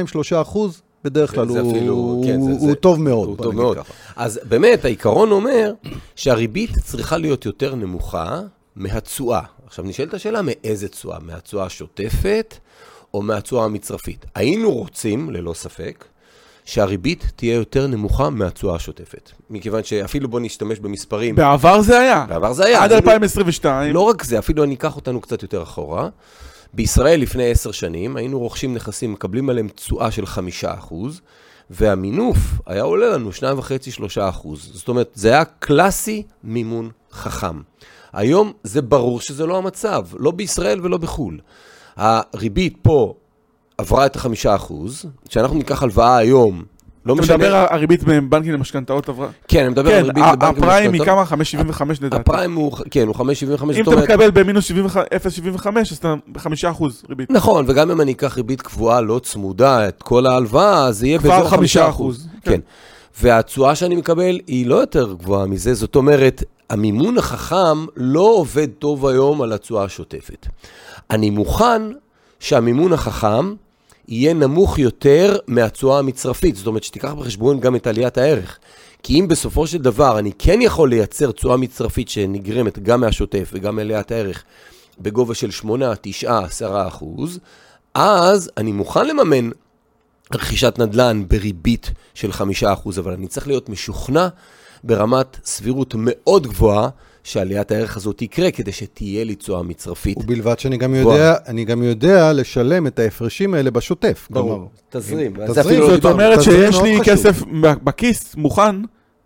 אחוז, 0.41 0.81
בדרך 1.03 1.35
כלל 1.35 1.47
זה 1.49 1.59
הוא, 1.59 1.71
אפילו- 1.71 2.21
כן, 2.25 2.41
זה- 2.41 2.49
הוא, 2.51 2.59
זה- 2.59 2.65
הוא 2.65 2.75
טוב 2.75 3.01
מאוד. 3.01 3.27
הוא 3.27 3.37
טוב 3.37 3.55
מאוד. 3.55 3.77
ככה. 3.77 3.93
אז 4.15 4.39
באמת, 4.43 4.85
העיקרון 4.85 5.31
אומר 5.31 5.73
שהריבית 6.15 6.71
צריכה 6.85 7.17
להיות 7.17 7.45
יותר 7.45 7.75
נמוכה 7.75 8.41
מהתשואה. 8.75 9.41
עכשיו, 9.65 9.85
נשאלת 9.85 10.13
השאלה, 10.13 10.39
מאיזה 10.41 10.87
תשואה? 10.89 11.19
מהתשואה 11.19 11.65
השוטפת 11.65 12.55
או 13.13 13.21
מהתשואה 13.21 13.65
המצרפית? 13.65 14.25
היינו 14.35 14.71
רוצים, 14.71 15.29
ללא 15.31 15.53
ספק, 15.53 16.05
שהריבית 16.65 17.31
תהיה 17.35 17.55
יותר 17.55 17.87
נמוכה 17.87 18.29
מהתשואה 18.29 18.75
השוטפת. 18.75 19.31
מכיוון 19.49 19.83
שאפילו 19.83 20.27
בוא 20.27 20.39
נשתמש 20.39 20.79
במספרים. 20.79 21.35
בעבר 21.35 21.81
זה 21.81 21.99
היה. 21.99 22.25
בעבר 22.29 22.53
זה 22.53 22.65
היה. 22.65 22.83
עד 22.83 22.91
אז 22.91 22.97
2022. 22.97 23.93
לא 23.93 23.99
רק 23.99 24.23
זה, 24.23 24.39
אפילו 24.39 24.63
אני 24.63 24.75
אקח 24.75 24.95
אותנו 24.95 25.21
קצת 25.21 25.41
יותר 25.41 25.63
אחורה. 25.63 26.09
בישראל 26.73 27.21
לפני 27.21 27.51
עשר 27.51 27.71
שנים 27.71 28.15
היינו 28.15 28.39
רוכשים 28.39 28.73
נכסים, 28.73 29.13
מקבלים 29.13 29.49
עליהם 29.49 29.67
תשואה 29.67 30.11
של 30.11 30.25
חמישה 30.25 30.73
אחוז, 30.73 31.21
והמינוף 31.69 32.37
היה 32.65 32.83
עולה 32.83 33.09
לנו 33.09 33.31
שניים 33.31 33.59
וחצי, 33.59 33.91
שלושה 33.91 34.29
אחוז. 34.29 34.71
זאת 34.73 34.87
אומרת, 34.87 35.11
זה 35.13 35.29
היה 35.29 35.45
קלאסי 35.45 36.23
מימון 36.43 36.89
חכם. 37.11 37.61
היום 38.13 38.53
זה 38.63 38.81
ברור 38.81 39.21
שזה 39.21 39.45
לא 39.45 39.57
המצב, 39.57 40.05
לא 40.19 40.31
בישראל 40.31 40.79
ולא 40.83 40.97
בחו"ל. 40.97 41.39
הריבית 41.95 42.77
פה 42.81 43.13
עברה 43.77 44.05
את 44.05 44.15
החמישה 44.15 44.55
אחוז, 44.55 45.05
כשאנחנו 45.29 45.57
ניקח 45.57 45.83
הלוואה 45.83 46.17
היום, 46.17 46.63
לא 47.05 47.13
אתה 47.13 47.21
משנה... 47.21 47.37
מדבר 47.37 47.55
על 47.55 47.65
הריבית 47.69 48.03
בבנקים 48.03 48.53
למשכנתאות 48.53 49.09
עברה. 49.09 49.27
כן, 49.47 49.59
אני 49.59 49.69
מדבר 49.69 49.89
כן, 49.91 49.97
על 49.97 50.05
ריבית 50.05 50.23
ה- 50.23 50.31
לבנקים 50.33 50.63
הפריים 50.63 50.93
היא 50.93 51.01
למשכנתאות. 51.01 51.27
כמה? 51.27 51.85
5.75 51.93 52.03
לדעתי. 52.03 52.21
הפריים 52.21 52.55
הוא, 52.55 52.71
כן, 52.91 53.07
הוא 53.07 53.15
5.75, 53.15 53.21
אם 53.75 53.81
אתה. 53.81 53.95
מקבל 53.95 54.31
במינוס 54.31 54.71
0.75 54.71 54.75
אז 55.91 55.97
אתה 55.97 56.13
ב-5 56.27 56.47
אחוז 56.71 57.03
ריבית. 57.09 57.31
נכון, 57.31 57.65
וגם 57.67 57.91
אם 57.91 58.01
אני 58.01 58.11
אקח 58.11 58.37
ריבית 58.37 58.61
קבועה 58.61 59.01
לא 59.01 59.19
צמודה, 59.23 59.87
את 59.87 60.03
כל 60.03 60.25
ההלוואה, 60.25 60.91
זה 60.91 61.07
יהיה 61.07 61.19
כבר 61.19 61.29
באזור 61.29 61.49
חמישה 61.49 61.89
אחוז, 61.89 62.15
אחוז. 62.15 62.27
כן. 62.41 62.51
כן. 62.51 62.59
והתשואה 63.21 63.75
שאני 63.75 63.95
מקבל 63.95 64.39
היא 64.47 64.67
לא 64.67 64.75
יותר 64.75 65.13
גבוהה 65.13 65.45
מזה, 65.45 65.73
זאת 65.73 65.95
אומרת, 65.95 66.43
המימון 66.69 67.17
החכם 67.17 67.85
לא 67.95 68.21
עובד 68.35 68.67
טוב 68.79 69.05
היום 69.07 69.41
על 69.41 69.53
התשואה 69.53 69.83
השוטפת. 69.83 70.47
אני 71.11 71.29
מוכן 71.29 71.81
שהמימון 72.39 72.93
החכם 72.93 73.53
יהיה 74.07 74.33
נמוך 74.33 74.79
יותר 74.79 75.37
מהתשואה 75.47 75.99
המצרפית, 75.99 76.55
זאת 76.55 76.67
אומרת 76.67 76.83
שתיקח 76.83 77.13
בחשבון 77.13 77.59
גם 77.59 77.75
את 77.75 77.87
עליית 77.87 78.17
הערך. 78.17 78.59
כי 79.03 79.19
אם 79.19 79.27
בסופו 79.27 79.67
של 79.67 79.77
דבר 79.77 80.19
אני 80.19 80.31
כן 80.39 80.61
יכול 80.61 80.89
לייצר 80.89 81.31
תשואה 81.31 81.57
מצרפית 81.57 82.09
שנגרמת 82.09 82.79
גם 82.79 83.01
מהשוטף 83.01 83.49
וגם 83.53 83.75
מעליית 83.75 84.11
הערך 84.11 84.43
בגובה 84.99 85.33
של 85.33 85.51
8, 85.51 85.93
9, 86.01 86.39
10 86.39 86.87
אחוז, 86.87 87.39
אז 87.93 88.51
אני 88.57 88.71
מוכן 88.71 89.07
לממן 89.07 89.49
רכישת 90.33 90.79
נדל"ן 90.79 91.23
בריבית 91.27 91.91
של 92.13 92.31
5 92.31 92.63
אחוז, 92.63 92.99
אבל 92.99 93.13
אני 93.13 93.27
צריך 93.27 93.47
להיות 93.47 93.69
משוכנע 93.69 94.27
ברמת 94.83 95.37
סבירות 95.45 95.95
מאוד 95.97 96.47
גבוהה 96.47 96.89
שעליית 97.23 97.71
הערך 97.71 97.97
הזאת 97.97 98.17
תקרה 98.17 98.51
כדי 98.51 98.71
שתהיה 98.71 99.23
לי 99.23 99.35
תשואה 99.35 99.63
מצרפית. 99.63 100.17
ובלבד 100.17 100.59
שאני 100.59 100.77
גם. 100.77 100.95
יודע, 100.95 101.35
אני 101.47 101.65
גם 101.65 101.83
יודע 101.83 102.33
לשלם 102.33 102.87
את 102.87 102.99
ההפרשים 102.99 103.53
האלה 103.53 103.71
בשוטף. 103.71 104.27
כלומר, 104.33 104.65
תזרים. 104.89 105.33
תזרים, 105.47 105.79
לא 105.79 105.85
זאת 105.85 105.95
דיברנו. 105.95 106.13
אומרת 106.13 106.43
שיש 106.43 106.81
לי 106.81 106.99
חשוב. 106.99 107.03
כסף 107.03 107.41
בכיס 107.61 108.35
מוכן 108.35 108.75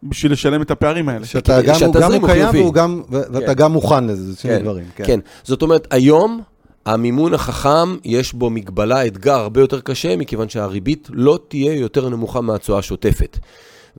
בשביל 0.04 0.32
לשלם 0.32 0.62
את 0.62 0.72
הפערים 0.72 1.10
האלה. 1.10 1.26
שאתה 1.26 1.62
גם, 1.62 1.76
הוא 1.86 1.94
גם 1.94 2.14
הוא 2.14 2.28
קיים. 2.30 2.50
והוא 2.54 2.74
גם, 2.74 3.02
ו- 3.12 3.22
ואתה 3.32 3.46
כן. 3.48 3.54
גם 3.54 3.72
מוכן 3.72 4.04
לזה, 4.04 4.32
זה 4.32 4.40
שני 4.40 4.52
כן, 4.52 4.62
דברים. 4.62 4.86
כן. 4.96 5.04
כן. 5.08 5.20
זאת 5.44 5.62
אומרת, 5.62 5.88
היום 5.92 6.42
המימון 6.86 7.34
החכם, 7.34 7.96
יש 8.06 8.34
בו 8.34 8.50
מגבלה, 8.50 9.08
אתגר 9.08 9.34
הרבה 9.36 9.62
יותר 9.62 9.80
קשה, 9.80 10.16
מכיוון 10.16 10.50
שהריבית 10.50 11.08
לא 11.14 11.40
תהיה 11.48 11.74
יותר 11.74 12.10
נמוכה 12.10 12.42
מהתשואה 12.42 12.80
השוטפת. 12.80 13.38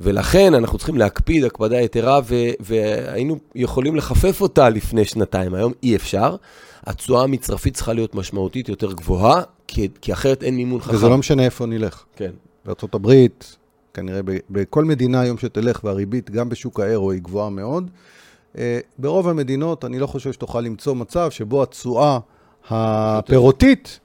ולכן 0.01 0.55
אנחנו 0.55 0.79
צריכים 0.79 0.97
להקפיד 0.97 1.45
הקפדה 1.45 1.81
יתרה, 1.81 2.21
ו- 2.25 2.51
והיינו 2.61 3.39
יכולים 3.55 3.97
לחפף 3.97 4.41
אותה 4.41 4.69
לפני 4.69 5.05
שנתיים, 5.05 5.55
היום 5.55 5.73
אי 5.83 5.97
אפשר. 5.97 6.37
התשואה 6.85 7.23
המצרפית 7.23 7.75
צריכה 7.75 7.93
להיות 7.93 8.15
משמעותית 8.15 8.69
יותר 8.69 8.93
גבוהה, 8.93 9.43
כי, 9.67 9.89
כי 10.01 10.13
אחרת 10.13 10.43
אין 10.43 10.57
מימון 10.57 10.81
חכם. 10.81 10.95
וזה 10.95 11.09
לא 11.09 11.19
משנה 11.19 11.45
איפה 11.45 11.67
נלך. 11.67 12.05
כן. 12.17 12.31
בארה"ב, 12.65 13.27
כנראה 13.95 14.23
ב- 14.23 14.39
בכל 14.51 14.85
מדינה 14.85 15.21
היום 15.21 15.39
שתלך 15.39 15.85
והריבית, 15.85 16.31
גם 16.31 16.49
בשוק 16.49 16.81
האירו, 16.81 17.11
היא 17.11 17.21
גבוהה 17.23 17.51
מאוד. 17.51 17.91
אה, 18.59 18.81
ברוב 18.99 19.29
המדינות, 19.29 19.85
אני 19.85 19.99
לא 19.99 20.07
חושב 20.07 20.33
שתוכל 20.33 20.61
למצוא 20.61 20.95
מצב 20.95 21.31
שבו 21.31 21.63
התשואה 21.63 22.19
הפירותית 22.71 24.01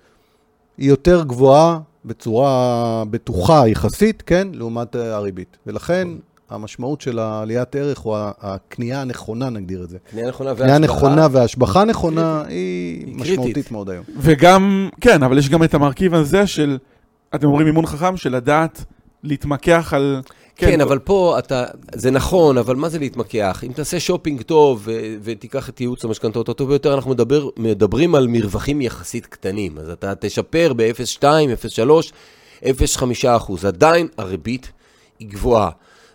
היא 0.78 0.90
יותר 0.90 1.24
גבוהה 1.24 1.80
בצורה 2.06 3.04
בטוחה 3.10 3.68
יחסית, 3.68 4.24
כן, 4.26 4.48
לעומת 4.54 4.96
אה, 4.96 5.16
הריבית. 5.16 5.58
ולכן, 5.68 6.08
המשמעות 6.50 7.02
של 7.02 7.20
העליית 7.20 7.76
ערך, 7.76 8.06
או 8.06 8.18
ה- 8.18 8.32
הקנייה 8.42 9.02
הנכונה, 9.02 9.50
נגדיר 9.50 9.84
את 9.84 9.90
זה. 9.90 9.98
קנייה 10.12 10.28
נכונה 10.28 10.56
קנייה 10.56 10.72
והשבחה. 10.80 10.96
נכונה 10.98 11.28
והשבחה 11.32 11.84
נכונה 11.86 12.44
היא 12.48 13.06
היא 13.06 13.16
משמעותית 13.16 13.54
קריטית. 13.54 13.72
מאוד 13.72 13.90
היום. 13.90 14.04
וגם, 14.18 14.90
כן, 15.02 15.24
אבל 15.24 15.38
יש 15.38 15.50
גם 15.50 15.64
את 15.64 15.74
המרכיב 15.74 16.14
הזה 16.14 16.48
של, 16.48 16.78
אתם 17.36 17.48
אומרים 17.48 17.68
אימון 17.68 17.86
חכם, 17.86 18.18
של 18.18 18.36
לדעת 18.36 18.84
להתמקח 19.24 19.94
על... 19.96 20.22
כן, 20.56 20.82
אבל 20.82 21.00
פה 21.00 21.36
אתה, 21.40 21.66
זה 21.96 22.12
נכון, 22.12 22.58
אבל 22.58 22.76
מה 22.76 22.90
זה 22.90 23.00
להתמקח? 23.00 23.64
אם 23.68 23.72
תעשה 23.72 24.00
שופינג 24.00 24.42
טוב 24.42 24.82
ו- 24.86 25.16
ותיקח 25.24 25.70
את 25.70 25.82
ייעוץ 25.82 26.06
המשכנתאות 26.06 26.50
הטוב 26.50 26.70
ביותר, 26.70 26.94
אנחנו 26.94 27.12
מדבר, 27.12 27.50
מדברים 27.58 28.16
על 28.16 28.28
מרווחים 28.28 28.82
יחסית 28.82 29.26
קטנים. 29.26 29.78
אז 29.78 29.90
אתה 29.90 30.16
תשפר 30.16 30.74
ב-0.2, 30.76 31.24
0.3, 32.64 32.64
0.5 32.64 33.28
אחוז. 33.28 33.66
עדיין 33.66 34.08
הריבית 34.18 34.72
היא 35.20 35.30
גבוהה. 35.30 35.70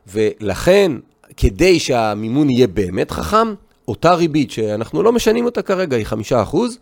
ולכן, 0.07 0.92
כדי 1.37 1.81
שהמימון 1.81 2.51
יהיה 2.51 2.66
באמת 2.66 3.11
חכם, 3.11 3.55
אותה 3.88 4.14
ריבית 4.14 4.51
שאנחנו 4.51 5.03
לא 5.03 5.12
משנים 5.12 5.44
אותה 5.44 5.62
כרגע, 5.62 5.96
היא 5.96 6.07
5 6.07 6.33
אחוז, 6.33 6.79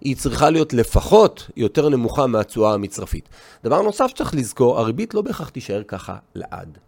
היא 0.00 0.16
צריכה 0.16 0.50
להיות 0.50 0.72
לפחות 0.72 1.50
יותר 1.56 1.88
נמוכה 1.88 2.26
מהתשואה 2.26 2.74
המצרפית. 2.74 3.28
דבר 3.64 3.82
נוסף 3.82 4.06
שצריך 4.06 4.34
לזכור, 4.34 4.78
הריבית 4.78 5.14
לא 5.14 5.22
בהכרח 5.22 5.48
תישאר 5.48 5.82
ככה 5.88 6.16
לעד. 6.34 6.78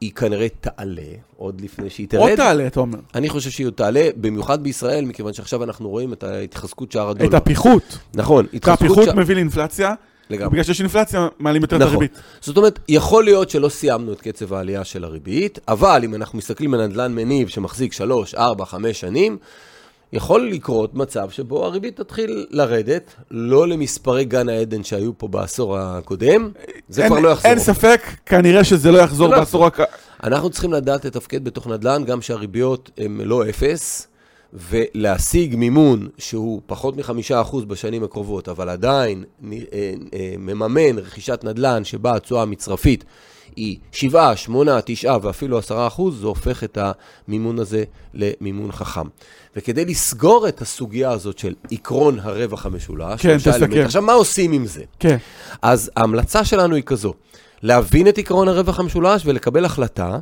היא 0.00 0.12
כנראה 0.12 0.46
תעלה 0.60 1.02
עוד 1.36 1.60
לפני 1.60 1.90
שהיא 1.90 2.08
תרד. 2.08 2.20
עוד 2.20 2.34
תעלה, 2.34 2.66
אתה 2.66 2.80
אומר. 2.80 2.98
אני 3.14 3.28
חושב 3.28 3.50
שהיא 3.50 3.66
עוד 3.66 3.74
תעלה, 3.74 4.08
במיוחד 4.16 4.62
בישראל, 4.62 5.04
מכיוון 5.04 5.32
שעכשיו 5.32 5.64
אנחנו 5.64 5.88
רואים 5.88 6.12
את 6.12 6.22
ההתחזקות 6.22 6.92
שער 6.92 7.08
הדולר. 7.10 7.28
את 7.28 7.34
הפיחות. 7.34 7.98
נכון, 8.14 8.46
כי 8.46 8.70
הפיחות 8.70 9.04
שער- 9.04 9.16
מביא 9.16 9.34
לאינפלציה, 9.34 9.94
לגמרי. 10.30 10.50
בגלל 10.50 10.64
שיש 10.64 10.80
אינפלציה, 10.80 11.28
מעלים 11.38 11.62
יותר 11.62 11.76
את 11.76 11.80
נכון. 11.82 11.94
הריבית. 11.96 12.20
זאת 12.40 12.56
אומרת, 12.56 12.78
יכול 12.88 13.24
להיות 13.24 13.50
שלא 13.50 13.68
סיימנו 13.68 14.12
את 14.12 14.20
קצב 14.20 14.52
העלייה 14.54 14.84
של 14.84 15.04
הריבית, 15.04 15.58
אבל 15.68 16.00
אם 16.04 16.14
אנחנו 16.14 16.38
מסתכלים 16.38 16.74
על 16.74 16.86
נדל"ן 16.86 17.14
מניב 17.14 17.48
שמחזיק 17.48 17.92
3, 17.92 18.34
4, 18.34 18.64
5 18.64 19.00
שנים, 19.00 19.38
יכול 20.12 20.50
לקרות 20.50 20.94
מצב 20.94 21.30
שבו 21.30 21.64
הריבית 21.64 21.96
תתחיל 21.96 22.46
לרדת, 22.50 23.14
לא 23.30 23.68
למספרי 23.68 24.24
גן 24.24 24.48
העדן 24.48 24.84
שהיו 24.84 25.18
פה 25.18 25.28
בעשור 25.28 25.78
הקודם, 25.78 26.50
זה 26.88 27.02
אין- 27.02 27.10
כבר 27.12 27.20
לא 27.20 27.28
יחזור. 27.28 27.50
אין 27.50 27.58
ספק, 27.58 28.00
כנראה 28.26 28.64
שזה 28.64 28.90
לא 28.92 28.98
יחזור 28.98 29.28
לא 29.28 29.38
בעשור 29.38 29.66
הק... 29.66 29.80
אנחנו 30.24 30.50
צריכים 30.50 30.72
לדעת 30.72 31.04
לתפקד 31.04 31.44
בתוך 31.44 31.66
נדל"ן, 31.66 32.04
גם 32.04 32.22
שהריביות 32.22 32.90
הן 32.98 33.20
לא 33.24 33.48
אפס, 33.48 34.06
ולהשיג 34.52 35.56
מימון 35.56 36.08
שהוא 36.18 36.60
פחות 36.66 36.96
מחמישה 36.96 37.40
אחוז 37.40 37.64
בשנים 37.64 38.04
הקרובות, 38.04 38.48
אבל 38.48 38.68
עדיין 38.68 39.24
אה, 39.52 39.58
אה, 40.14 40.34
מממן 40.38 40.98
רכישת 40.98 41.44
נדל"ן 41.44 41.84
שבה 41.84 42.16
התשואה 42.16 42.42
המצרפית 42.42 43.04
היא 43.56 43.78
7, 43.92 44.36
8, 44.36 44.80
9 44.84 45.16
ואפילו 45.22 45.58
10 45.58 45.86
אחוז, 45.86 46.20
זה 46.20 46.26
הופך 46.26 46.64
את 46.64 46.78
המימון 47.28 47.58
הזה 47.58 47.84
למימון 48.14 48.72
חכם. 48.72 49.06
וכדי 49.56 49.84
לסגור 49.84 50.48
את 50.48 50.62
הסוגיה 50.62 51.10
הזאת 51.10 51.38
של 51.38 51.54
עקרון 51.70 52.18
הרווח 52.18 52.66
המשולש, 52.66 53.22
כן, 53.22 53.38
תסכם. 53.38 53.80
עכשיו, 53.84 54.02
מה 54.02 54.12
עושים 54.12 54.52
עם 54.52 54.66
זה? 54.66 54.82
כן. 54.98 55.16
אז 55.62 55.90
ההמלצה 55.96 56.44
שלנו 56.44 56.74
היא 56.74 56.84
כזו, 56.84 57.14
להבין 57.62 58.08
את 58.08 58.18
עקרון 58.18 58.48
הרווח 58.48 58.80
המשולש 58.80 59.22
ולקבל 59.24 59.64
החלטה 59.64 60.18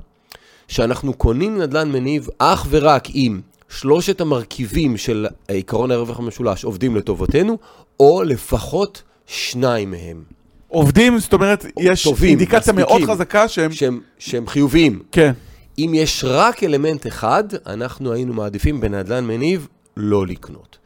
שאנחנו 0.68 1.14
קונים 1.14 1.58
נדל"ן 1.58 1.92
מניב 1.92 2.28
אך 2.38 2.66
ורק 2.70 3.10
אם 3.10 3.40
שלושת 3.68 4.20
המרכיבים 4.20 4.96
של 4.96 5.26
עקרון 5.48 5.90
הרווח 5.90 6.18
המשולש 6.18 6.64
עובדים 6.64 6.96
לטובתנו, 6.96 7.58
או 8.00 8.22
לפחות 8.22 9.02
שניים 9.26 9.90
מהם, 9.90 10.22
עובדים, 10.68 11.18
זאת 11.18 11.32
אומרת, 11.32 11.66
יש 11.78 12.04
טובים, 12.04 12.28
אינדיקציה 12.30 12.72
מאוד. 12.72 13.02
חזקה 13.06 13.48
שהם... 13.48 13.72
שהם, 13.72 14.00
שהם 14.18 14.46
חיוביים. 14.46 15.02
כן. 15.12 15.32
אם 15.78 15.92
יש 15.94 16.24
רק 16.28 16.64
אלמנט 16.64 17.06
אחד, 17.06 17.44
אנחנו 17.66 18.12
היינו 18.12 18.34
מעדיפים 18.34 18.80
בנדל"ן 18.80 19.24
מניב 19.24 19.68
לא 19.96 20.26
לקנות. 20.26 20.78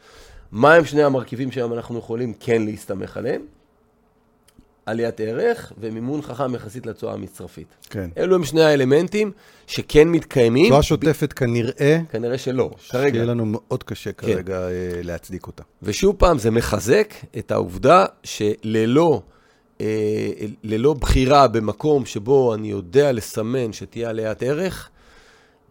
מה 0.53 0.75
הם 0.75 0.85
שני 0.85 1.03
המרכיבים 1.03 1.53
שהיום 1.53 1.73
אנחנו 1.73 1.99
יכולים 1.99 2.33
כן 2.41 2.63
להסתמך 2.63 3.17
עליהם? 3.17 3.43
עליית 4.87 5.21
ערך 5.21 5.73
ומימון 5.81 6.23
חכם 6.23 6.55
יחסית 6.55 6.87
לתשואה 6.87 7.15
המצרפית. 7.15 7.67
כן. 7.91 8.11
אלו 8.19 8.35
הם 8.35 8.45
שני 8.45 8.63
האלמנטים 8.63 9.33
שכן 9.67 10.09
מתקיימים. 10.09 10.67
תשואה 10.67 10.83
שוטפת 10.83 11.33
כנראה, 11.33 11.99
כנראה 12.11 12.39
שלא, 12.39 12.71
שיהיה 12.79 13.11
כרגע. 13.11 13.25
לנו 13.25 13.45
מאוד 13.47 13.83
קשה 13.83 14.13
כרגע 14.13 14.59
אה, 14.61 14.69
להצדיק 15.03 15.47
אותה. 15.47 15.63
ושוב 15.83 16.17
פעם, 16.19 16.39
זה 16.39 16.51
מחזק 16.51 17.15
את 17.39 17.51
העובדה 17.51 18.05
שללא 18.25 19.23
ללא 20.65 20.95
בחירה 20.95 21.49
במקום 21.49 22.07
שבו 22.07 22.55
אני 22.55 22.71
יודע 22.71 23.13
לסמן 23.13 23.73
שתהיה 23.73 24.09
עליית 24.09 24.43
ערך, 24.43 24.89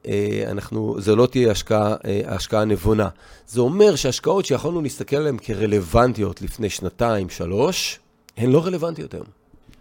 אה, 0.08 0.44
אנחנו, 0.52 0.96
זו 1.00 1.16
לא 1.16 1.26
תהיה 1.26 1.52
השקעה, 1.52 1.96
אה, 2.06 2.22
השקעה 2.26 2.66
נבונה. 2.66 3.10
זה 3.48 3.62
אומר 3.62 3.96
שהשקעות 3.96 4.46
שיכולנו 4.46 4.82
להסתכל 4.82 5.16
עליהן 5.16 5.38
כרלוונטיות 5.38 6.42
לפני 6.42 6.70
שנתיים, 6.70 7.30
שלוש, 7.30 8.00
הן 8.38 8.52
לא 8.52 8.66
רלוונטיות 8.66 9.14
היום. 9.14 9.26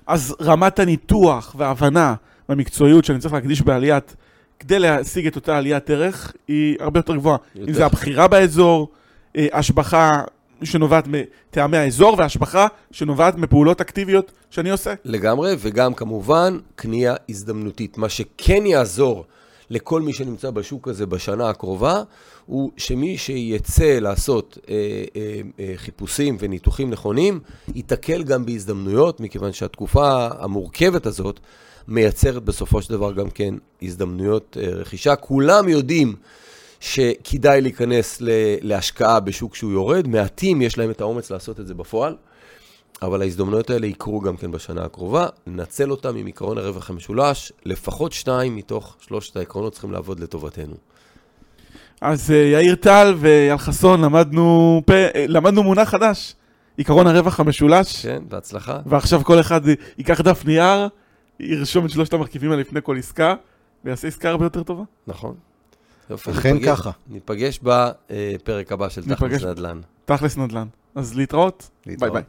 אז 0.06 0.36
רמת 0.40 0.78
הניתוח 0.78 1.54
וההבנה 1.58 2.14
והמקצועיות 2.48 3.04
שאני 3.04 3.18
צריך 3.18 3.34
להקדיש 3.34 3.62
בעליית, 3.62 4.16
כדי 4.58 4.78
להשיג 4.78 5.26
את 5.26 5.36
אותה 5.36 5.58
עליית 5.58 5.90
ערך, 5.90 6.32
היא 6.48 6.76
הרבה 6.80 6.98
יותר 6.98 7.16
גבוהה. 7.16 7.36
יותר. 7.54 7.68
אם 7.68 7.74
זה 7.74 7.86
הבחירה 7.86 8.28
באזור, 8.28 8.88
אה, 9.36 9.46
השבחה 9.52 10.24
שנובעת 10.62 11.04
מטעמי 11.08 11.76
האזור, 11.76 12.14
והשבחה 12.18 12.66
שנובעת 12.90 13.34
מפעולות 13.34 13.80
אקטיביות 13.80 14.32
שאני 14.50 14.70
עושה. 14.70 14.94
לגמרי, 15.04 15.54
וגם 15.58 15.94
כמובן 15.94 16.58
קנייה 16.74 17.14
הזדמנותית. 17.28 17.98
מה 17.98 18.08
שכן 18.08 18.66
יעזור 18.66 19.24
לכל 19.70 20.02
מי 20.02 20.12
שנמצא 20.12 20.50
בשוק 20.50 20.88
הזה 20.88 21.06
בשנה 21.06 21.48
הקרובה, 21.48 22.02
הוא 22.46 22.70
שמי 22.76 23.18
שיצא 23.18 23.98
לעשות 24.00 24.58
אה, 24.68 24.74
אה, 25.16 25.40
אה, 25.60 25.72
חיפושים 25.76 26.36
וניתוחים 26.40 26.90
נכונים, 26.90 27.40
ייתקל 27.74 28.22
גם 28.22 28.46
בהזדמנויות, 28.46 29.20
מכיוון 29.20 29.52
שהתקופה 29.52 30.28
המורכבת 30.38 31.06
הזאת 31.06 31.40
מייצרת 31.88 32.44
בסופו 32.44 32.82
של 32.82 32.92
דבר 32.92 33.12
גם 33.12 33.30
כן 33.30 33.54
הזדמנויות 33.82 34.56
אה, 34.60 34.68
רכישה. 34.68 35.16
כולם 35.16 35.68
יודעים 35.68 36.16
שכדאי 36.80 37.60
להיכנס 37.60 38.18
להשקעה 38.62 39.20
בשוק 39.20 39.54
שהוא 39.54 39.72
יורד, 39.72 40.08
מעטים 40.08 40.62
יש 40.62 40.78
להם 40.78 40.90
את 40.90 41.00
האומץ 41.00 41.30
לעשות 41.30 41.60
את 41.60 41.66
זה 41.66 41.74
בפועל. 41.74 42.16
אבל 43.02 43.22
ההזדמנויות 43.22 43.70
האלה 43.70 43.86
יקרו 43.86 44.20
גם 44.20 44.36
כן 44.36 44.50
בשנה 44.50 44.84
הקרובה, 44.84 45.26
ננצל 45.46 45.90
אותם 45.90 46.16
עם 46.16 46.26
עקרון 46.26 46.58
הרווח 46.58 46.90
המשולש, 46.90 47.52
לפחות 47.64 48.12
שניים 48.12 48.56
מתוך 48.56 48.96
שלושת 49.00 49.36
העקרונות 49.36 49.72
צריכים 49.72 49.92
לעבוד 49.92 50.20
לטובתנו. 50.20 50.74
אז 52.00 52.30
אה, 52.30 52.36
יאיר 52.36 52.74
טל 52.74 53.14
ואייל 53.18 53.56
חסון 53.56 54.00
למדנו, 54.00 54.82
פ... 54.86 54.90
אה, 54.90 55.24
למדנו 55.28 55.62
מונח 55.62 55.88
חדש, 55.88 56.34
עקרון 56.78 57.06
הרווח 57.06 57.40
המשולש, 57.40 58.06
כן, 58.06 58.22
בהצלחה. 58.28 58.80
ועכשיו 58.86 59.24
כל 59.24 59.40
אחד 59.40 59.60
ייקח 59.98 60.20
דף 60.20 60.44
נייר, 60.44 60.88
ירשום 61.40 61.86
את 61.86 61.90
שלושת 61.90 62.12
המרכיבים 62.12 62.50
האלה 62.50 62.60
לפני 62.60 62.80
כל 62.82 62.98
עסקה, 62.98 63.34
ויעשה 63.84 64.08
עסקה 64.08 64.30
הרבה 64.30 64.44
יותר 64.44 64.62
טובה. 64.62 64.84
נכון. 65.06 65.34
יופי, 66.10 66.30
אכן 66.30 66.56
ניפגש- 66.56 66.66
ככה. 66.66 66.90
ניפגש 67.08 67.60
בפרק 67.62 68.72
הבא 68.72 68.88
של 68.88 69.14
תכלס. 69.14 69.42
נדל"ן. 69.44 69.80
תכלס 70.04 70.36
נדל"ן. 70.36 70.66
אז 70.94 71.14
להתראות, 71.16 71.70
ביי 71.86 71.92
להתראות. 71.94 72.12
ביי. 72.12 72.22